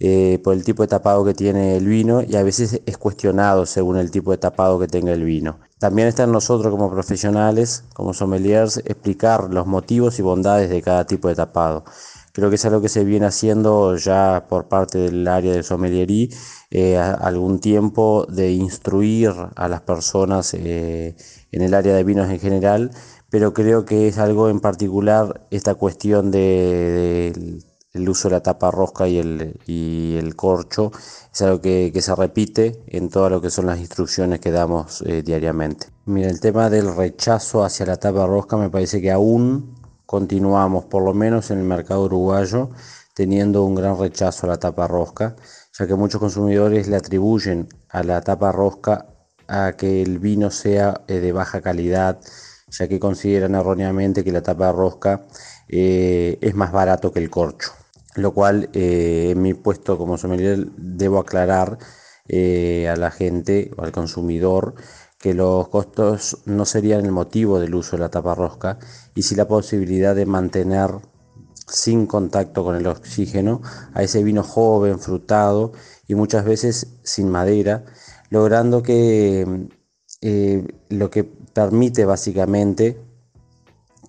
eh, 0.00 0.40
por 0.42 0.54
el 0.54 0.64
tipo 0.64 0.82
de 0.82 0.88
tapado 0.88 1.24
que 1.24 1.34
tiene 1.34 1.76
el 1.76 1.86
vino 1.86 2.22
y 2.22 2.36
a 2.36 2.42
veces 2.42 2.80
es 2.86 2.98
cuestionado 2.98 3.66
según 3.66 3.96
el 3.96 4.10
tipo 4.10 4.30
de 4.32 4.38
tapado 4.38 4.78
que 4.78 4.88
tenga 4.88 5.12
el 5.12 5.24
vino. 5.24 5.58
También 5.78 6.08
está 6.08 6.26
nosotros 6.26 6.70
como 6.70 6.90
profesionales, 6.90 7.84
como 7.94 8.14
sommeliers, 8.14 8.78
explicar 8.78 9.52
los 9.52 9.66
motivos 9.66 10.18
y 10.18 10.22
bondades 10.22 10.70
de 10.70 10.82
cada 10.82 11.06
tipo 11.06 11.28
de 11.28 11.34
tapado. 11.34 11.84
Creo 12.32 12.48
que 12.48 12.56
es 12.56 12.64
algo 12.64 12.80
que 12.82 12.88
se 12.88 13.04
viene 13.04 13.26
haciendo 13.26 13.96
ya 13.96 14.46
por 14.48 14.66
parte 14.68 14.98
del 14.98 15.26
área 15.28 15.52
de 15.52 15.62
sommeliería 15.62 16.28
eh, 16.70 16.96
algún 16.98 17.60
tiempo 17.60 18.26
de 18.28 18.52
instruir 18.52 19.32
a 19.54 19.68
las 19.68 19.82
personas 19.82 20.52
eh, 20.54 21.16
en 21.52 21.62
el 21.62 21.74
área 21.74 21.94
de 21.94 22.02
vinos 22.04 22.28
en 22.30 22.40
general, 22.40 22.90
pero 23.30 23.54
creo 23.54 23.84
que 23.84 24.08
es 24.08 24.18
algo 24.18 24.48
en 24.48 24.60
particular 24.60 25.46
esta 25.50 25.74
cuestión 25.76 26.30
de, 26.30 27.32
de- 27.34 27.73
el 27.94 28.08
uso 28.08 28.28
de 28.28 28.34
la 28.34 28.42
tapa 28.42 28.72
rosca 28.72 29.06
y 29.06 29.18
el, 29.18 29.60
y 29.66 30.16
el 30.18 30.34
corcho 30.34 30.90
es 31.32 31.42
algo 31.42 31.60
que, 31.60 31.92
se 32.02 32.14
repite 32.14 32.82
en 32.88 33.08
todo 33.08 33.30
lo 33.30 33.40
que 33.40 33.50
son 33.50 33.66
las 33.66 33.78
instrucciones 33.78 34.40
que 34.40 34.50
damos 34.50 35.02
eh, 35.02 35.22
diariamente. 35.22 35.86
Mira, 36.04 36.28
el 36.28 36.40
tema 36.40 36.68
del 36.70 36.94
rechazo 36.94 37.64
hacia 37.64 37.86
la 37.86 37.96
tapa 37.96 38.26
rosca 38.26 38.56
me 38.56 38.68
parece 38.68 39.00
que 39.00 39.12
aún 39.12 39.76
continuamos, 40.06 40.86
por 40.86 41.04
lo 41.04 41.14
menos 41.14 41.52
en 41.52 41.58
el 41.58 41.64
mercado 41.64 42.02
uruguayo, 42.02 42.70
teniendo 43.14 43.62
un 43.62 43.76
gran 43.76 43.96
rechazo 43.96 44.46
a 44.46 44.50
la 44.50 44.56
tapa 44.58 44.88
rosca, 44.88 45.36
ya 45.78 45.86
que 45.86 45.94
muchos 45.94 46.20
consumidores 46.20 46.88
le 46.88 46.96
atribuyen 46.96 47.68
a 47.90 48.02
la 48.02 48.20
tapa 48.22 48.50
rosca 48.50 49.06
a 49.46 49.74
que 49.76 50.02
el 50.02 50.18
vino 50.18 50.50
sea 50.50 51.02
eh, 51.06 51.20
de 51.20 51.30
baja 51.30 51.60
calidad, 51.60 52.18
ya 52.68 52.88
que 52.88 52.98
consideran 52.98 53.54
erróneamente 53.54 54.24
que 54.24 54.32
la 54.32 54.42
tapa 54.42 54.72
rosca 54.72 55.26
eh, 55.68 56.38
es 56.40 56.54
más 56.56 56.72
barato 56.72 57.12
que 57.12 57.20
el 57.20 57.30
corcho. 57.30 57.70
Lo 58.16 58.32
cual 58.32 58.70
eh, 58.72 59.30
en 59.32 59.42
mi 59.42 59.54
puesto 59.54 59.98
como 59.98 60.18
sommelier 60.18 60.66
debo 60.76 61.18
aclarar 61.18 61.78
eh, 62.28 62.88
a 62.88 62.96
la 62.96 63.10
gente 63.10 63.70
o 63.76 63.82
al 63.82 63.92
consumidor 63.92 64.74
que 65.18 65.34
los 65.34 65.68
costos 65.68 66.38
no 66.44 66.64
serían 66.64 67.04
el 67.04 67.12
motivo 67.12 67.58
del 67.58 67.74
uso 67.74 67.96
de 67.96 68.00
la 68.00 68.10
tapa 68.10 68.34
rosca 68.34 68.78
y 69.14 69.22
sí 69.22 69.34
la 69.34 69.48
posibilidad 69.48 70.14
de 70.14 70.26
mantener 70.26 70.90
sin 71.66 72.06
contacto 72.06 72.62
con 72.64 72.76
el 72.76 72.86
oxígeno 72.86 73.62
a 73.94 74.02
ese 74.02 74.22
vino 74.22 74.42
joven, 74.42 74.98
frutado 74.98 75.72
y 76.06 76.14
muchas 76.14 76.44
veces 76.44 76.98
sin 77.02 77.30
madera, 77.30 77.84
logrando 78.30 78.82
que 78.82 79.68
eh, 80.20 80.66
lo 80.90 81.10
que 81.10 81.24
permite 81.24 82.04
básicamente 82.04 83.00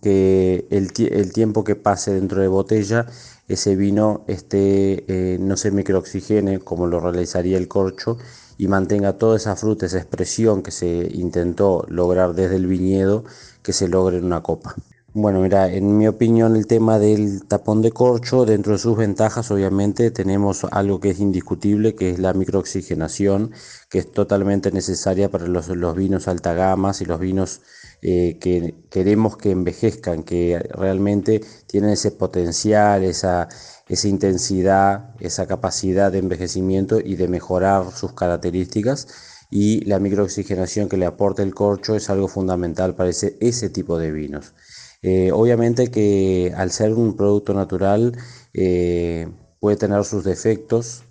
que 0.06 0.68
el, 0.70 0.91
el, 1.00 1.34
tiempo 1.34 1.63
que 1.63 1.76
pase 1.76 2.13
dentro 2.13 2.39
de 2.39 2.48
botella 2.48 3.08
ese 3.48 3.76
vino 3.76 4.24
esté, 4.28 5.04
eh, 5.08 5.39
no 5.39 5.58
se 5.58 5.72
microoxigene 5.72 6.60
como 6.60 6.86
lo 6.86 7.00
realizaría 7.00 7.58
el 7.58 7.68
corcho 7.68 8.20
y 8.60 8.68
mantenga 8.68 9.18
toda 9.18 9.38
esa 9.38 9.56
fruta, 9.56 9.88
esa 9.88 9.98
expresión 9.98 10.62
que 10.62 10.70
se 10.70 11.10
intentó 11.12 11.88
lograr 11.89 12.36
desde 12.36 12.58
el 12.58 12.68
viñedo, 12.68 13.24
que 13.63 13.74
se 13.74 13.88
logre 13.88 14.20
en 14.20 14.26
una 14.26 14.44
copa. 14.44 14.76
Bueno, 15.15 15.39
mira, 15.39 15.74
en 15.74 15.98
mi 15.98 16.08
opinión 16.08 16.56
el 16.56 16.68
tema 16.68 17.00
del 17.00 17.48
tapón 17.48 17.82
de 17.82 17.91
corcho, 17.91 18.46
dentro 18.46 18.74
de 18.74 18.80
sus 18.80 18.96
ventajas 18.96 19.50
obviamente 19.50 20.12
tenemos 20.12 20.65
algo 20.65 21.00
que 21.00 21.10
es 21.10 21.20
indiscutible, 21.20 21.96
que 21.96 22.12
es 22.12 22.20
la 22.20 22.34
microoxigenación, 22.34 23.54
que 23.89 23.98
es 24.00 24.12
totalmente 24.12 24.72
necesaria 24.72 25.32
para 25.32 25.48
los, 25.48 25.70
los 25.70 25.96
vinos 25.96 26.28
alta 26.28 26.54
gamas 26.54 27.02
y 27.02 27.06
los 27.06 27.20
vinos 27.20 27.62
eh, 28.08 28.38
que 28.39 28.76
queremos 28.91 29.36
que 29.36 29.50
envejezcan, 29.50 30.22
que 30.22 30.60
realmente 30.70 31.41
tienen 31.65 31.89
ese 31.89 32.12
potencial, 32.12 33.04
esa, 33.04 33.50
esa 33.88 34.08
intensidad, 34.08 35.15
esa 35.20 35.48
capacidad 35.48 36.12
de 36.12 36.20
envejecimiento 36.20 37.00
y 37.00 37.15
de 37.15 37.28
mejorar 37.28 37.91
sus 37.91 38.13
características. 38.13 39.08
Y 39.50 39.86
la 39.86 39.98
microoxigenación 40.00 40.88
que 40.88 40.98
le 40.98 41.08
aporta 41.08 41.41
el 41.41 41.56
corcho 41.56 41.96
es 41.96 42.12
algo 42.12 42.28
fundamental 42.28 42.94
para 42.94 43.10
ese, 43.10 43.38
ese 43.41 43.72
tipo 43.72 43.98
de 43.98 44.12
vinos. 44.12 44.54
Eh, 45.02 45.32
obviamente 45.32 45.88
que 45.88 46.54
al 46.56 46.70
ser 46.70 46.94
un 46.94 47.15
producto 47.15 47.56
natural 47.56 48.15
eh, 48.54 49.28
puede 49.60 49.78
tener 49.78 50.04
sus 50.04 50.24
defectos, 50.24 51.06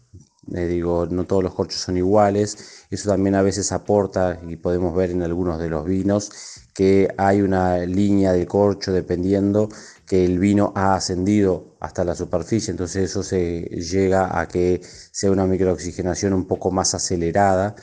eh, 0.53 0.67
digo, 0.67 1.07
no 1.07 1.25
todos 1.25 1.43
los 1.43 1.55
corchos 1.55 1.81
son 1.81 1.97
iguales, 1.97 2.87
eso 2.91 3.09
también 3.11 3.35
a 3.35 3.43
veces 3.43 3.73
aporta 3.73 4.41
y 4.49 4.57
podemos 4.57 4.95
ver 4.95 5.11
en 5.11 5.23
algunos 5.23 5.59
de 5.59 5.69
los 5.69 5.85
vinos 5.85 6.31
que 6.75 7.09
hay 7.17 7.41
una 7.41 7.79
línea 7.79 8.33
de 8.33 8.47
corcho 8.47 8.93
dependiendo 8.93 9.69
que 10.07 10.25
el 10.25 10.39
vino 10.39 10.73
ha 10.75 10.95
ascendido 10.95 11.77
hasta 11.81 12.05
la 12.05 12.15
superficie, 12.15 12.71
entonces 12.73 13.11
eso 13.11 13.23
se 13.23 13.63
llega 13.63 14.39
a 14.39 14.49
que 14.49 14.81
sea 15.13 15.31
una 15.31 15.47
microoxigenación 15.47 16.33
un 16.35 16.47
poco 16.47 16.71
más 16.71 16.95
acelerada. 16.95 17.75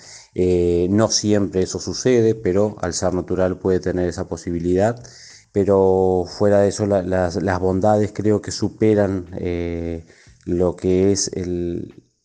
no 0.89 1.09
siempre 1.09 1.63
eso 1.63 1.79
sucede, 1.79 2.35
pero 2.35 2.75
al 2.81 2.93
ser 2.93 3.13
natural 3.13 3.57
puede 3.59 3.79
tener 3.79 4.07
esa 4.09 4.27
posibilidad. 4.27 5.01
Pero 5.51 6.25
fuera 6.27 6.59
de 6.61 6.69
eso 6.69 6.85
las, 6.85 7.59
bondades 7.59 8.11
creo 8.13 8.41
que 8.41 8.51
superan 8.51 9.27
eh, 9.37 10.05
lo 10.45 10.75
que 10.75 11.11
es 11.11 11.29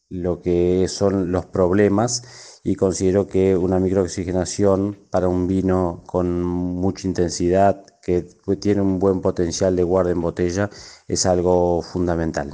lo 0.09 0.41
que 0.41 0.87
son 0.89 1.33
los 1.33 1.47
problemas 1.47 2.61
y 2.63 2.75
considero 2.75 3.27
que 3.27 3.57
una 3.57 3.79
microoxigenación 3.79 4.99
para 5.11 5.29
un 5.29 5.47
vino 5.47 6.03
con 6.07 6.43
mucha 6.43 7.07
intensidad 7.07 7.85
que 8.03 8.23
tiene 8.61 8.83
un 8.83 8.99
buen 8.99 9.21
potencial 9.21 9.75
de 9.77 9.83
guarda 9.83 10.13
en 10.13 10.21
botella 10.21 10.71
es 11.09 11.27
algo 11.27 11.83
fundamental. 11.83 12.51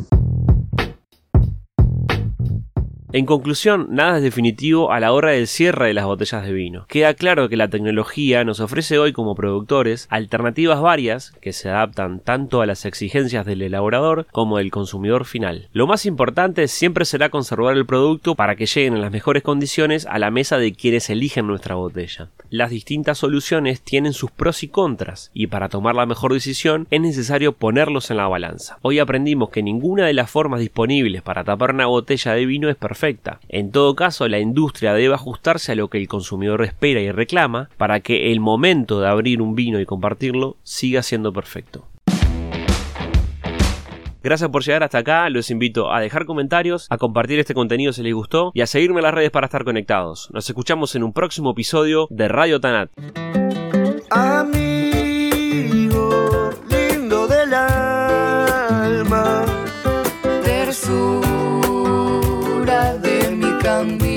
En 3.14 3.26
conclusión, 3.26 3.88
nada 3.90 4.16
es 4.16 4.22
definitivo 4.22 4.90
a 4.90 4.98
la 4.98 5.12
hora 5.12 5.32
del 5.32 5.46
cierre 5.46 5.88
de 5.88 5.92
las 5.92 6.06
botellas 6.06 6.46
de 6.46 6.52
vino. 6.54 6.86
Queda 6.88 7.12
claro 7.12 7.50
que 7.50 7.58
la 7.58 7.68
tecnología 7.68 8.42
nos 8.42 8.58
ofrece 8.60 8.98
hoy 8.98 9.12
como 9.12 9.34
productores 9.34 10.06
alternativas 10.08 10.80
varias 10.80 11.32
que 11.42 11.52
se 11.52 11.68
adaptan 11.68 12.20
tanto 12.20 12.62
a 12.62 12.66
las 12.66 12.86
exigencias 12.86 13.44
del 13.44 13.60
elaborador 13.60 14.26
como 14.32 14.56
del 14.56 14.70
consumidor 14.70 15.26
final. 15.26 15.68
Lo 15.74 15.86
más 15.86 16.06
importante 16.06 16.68
siempre 16.68 17.04
será 17.04 17.28
conservar 17.28 17.76
el 17.76 17.84
producto 17.84 18.34
para 18.34 18.56
que 18.56 18.64
lleguen 18.64 18.94
en 18.94 19.02
las 19.02 19.12
mejores 19.12 19.42
condiciones 19.42 20.06
a 20.06 20.18
la 20.18 20.30
mesa 20.30 20.56
de 20.56 20.72
quienes 20.72 21.10
eligen 21.10 21.46
nuestra 21.46 21.74
botella. 21.74 22.30
Las 22.48 22.70
distintas 22.70 23.18
soluciones 23.18 23.82
tienen 23.82 24.14
sus 24.14 24.30
pros 24.30 24.62
y 24.62 24.68
contras 24.68 25.30
y 25.34 25.48
para 25.48 25.68
tomar 25.68 25.94
la 25.96 26.06
mejor 26.06 26.32
decisión 26.32 26.86
es 26.90 27.02
necesario 27.02 27.52
ponerlos 27.52 28.10
en 28.10 28.16
la 28.16 28.28
balanza. 28.28 28.78
Hoy 28.80 29.00
aprendimos 29.00 29.50
que 29.50 29.62
ninguna 29.62 30.06
de 30.06 30.14
las 30.14 30.30
formas 30.30 30.60
disponibles 30.60 31.20
para 31.20 31.44
tapar 31.44 31.74
una 31.74 31.84
botella 31.84 32.32
de 32.32 32.46
vino 32.46 32.70
es 32.70 32.76
perfecta 32.76 33.01
en 33.48 33.72
todo 33.72 33.96
caso, 33.96 34.28
la 34.28 34.38
industria 34.38 34.94
debe 34.94 35.14
ajustarse 35.14 35.72
a 35.72 35.74
lo 35.74 35.88
que 35.88 35.98
el 35.98 36.06
consumidor 36.06 36.62
espera 36.62 37.00
y 37.00 37.10
reclama 37.10 37.68
para 37.76 38.00
que 38.00 38.30
el 38.32 38.40
momento 38.40 39.00
de 39.00 39.08
abrir 39.08 39.42
un 39.42 39.54
vino 39.54 39.80
y 39.80 39.86
compartirlo 39.86 40.56
siga 40.62 41.02
siendo 41.02 41.32
perfecto. 41.32 41.86
Gracias 44.22 44.50
por 44.50 44.62
llegar 44.62 44.84
hasta 44.84 44.98
acá, 44.98 45.28
los 45.30 45.50
invito 45.50 45.92
a 45.92 46.00
dejar 46.00 46.26
comentarios, 46.26 46.86
a 46.90 46.96
compartir 46.96 47.40
este 47.40 47.54
contenido 47.54 47.92
si 47.92 48.04
les 48.04 48.14
gustó 48.14 48.52
y 48.54 48.60
a 48.60 48.68
seguirme 48.68 49.00
en 49.00 49.04
las 49.04 49.14
redes 49.14 49.32
para 49.32 49.46
estar 49.46 49.64
conectados. 49.64 50.28
Nos 50.32 50.48
escuchamos 50.48 50.94
en 50.94 51.02
un 51.02 51.12
próximo 51.12 51.50
episodio 51.50 52.06
de 52.08 52.28
Radio 52.28 52.60
Tanat. 52.60 52.90
We 63.72 64.11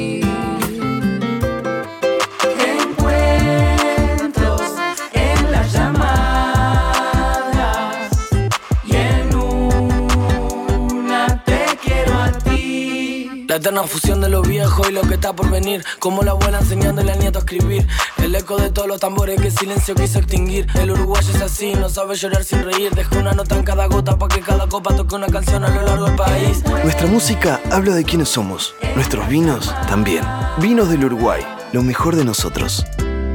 La 13.55 13.59
eterna 13.59 13.83
fusión 13.83 14.19
de 14.19 14.27
lo 14.27 14.41
viejo 14.41 14.81
y 14.89 14.91
lo 14.91 15.01
que 15.03 15.13
está 15.13 15.33
por 15.33 15.49
venir. 15.49 15.81
Como 15.99 16.23
la 16.23 16.31
abuela 16.31 16.59
enseñándole 16.59 17.13
al 17.13 17.19
nieto 17.19 17.39
a 17.39 17.43
escribir. 17.43 17.87
El 18.17 18.35
eco 18.35 18.57
de 18.57 18.69
todos 18.69 18.85
los 18.85 18.99
tambores 18.99 19.39
que 19.39 19.47
el 19.47 19.57
silencio 19.57 19.95
quiso 19.95 20.19
extinguir. 20.19 20.67
El 20.73 20.91
uruguayo 20.91 21.31
es 21.33 21.41
así, 21.41 21.73
no 21.73 21.87
sabe 21.87 22.15
llorar 22.17 22.43
sin 22.43 22.63
reír. 22.63 22.91
Deja 22.93 23.17
una 23.17 23.31
nota 23.31 23.55
en 23.55 23.63
cada 23.63 23.85
gota 23.85 24.19
para 24.19 24.35
que 24.35 24.41
cada 24.41 24.67
copa 24.67 24.93
toque 24.93 25.15
una 25.15 25.27
canción 25.27 25.63
a 25.63 25.69
lo 25.69 25.83
largo 25.83 26.07
del 26.07 26.15
país. 26.17 26.65
Nuestra 26.83 27.07
música 27.07 27.61
habla 27.71 27.95
de 27.95 28.03
quiénes 28.03 28.27
somos. 28.27 28.75
Nuestros 28.93 29.25
vinos 29.29 29.73
también. 29.87 30.25
Vinos 30.57 30.89
del 30.89 31.05
Uruguay, 31.05 31.41
lo 31.71 31.81
mejor 31.81 32.17
de 32.17 32.25
nosotros. 32.25 32.85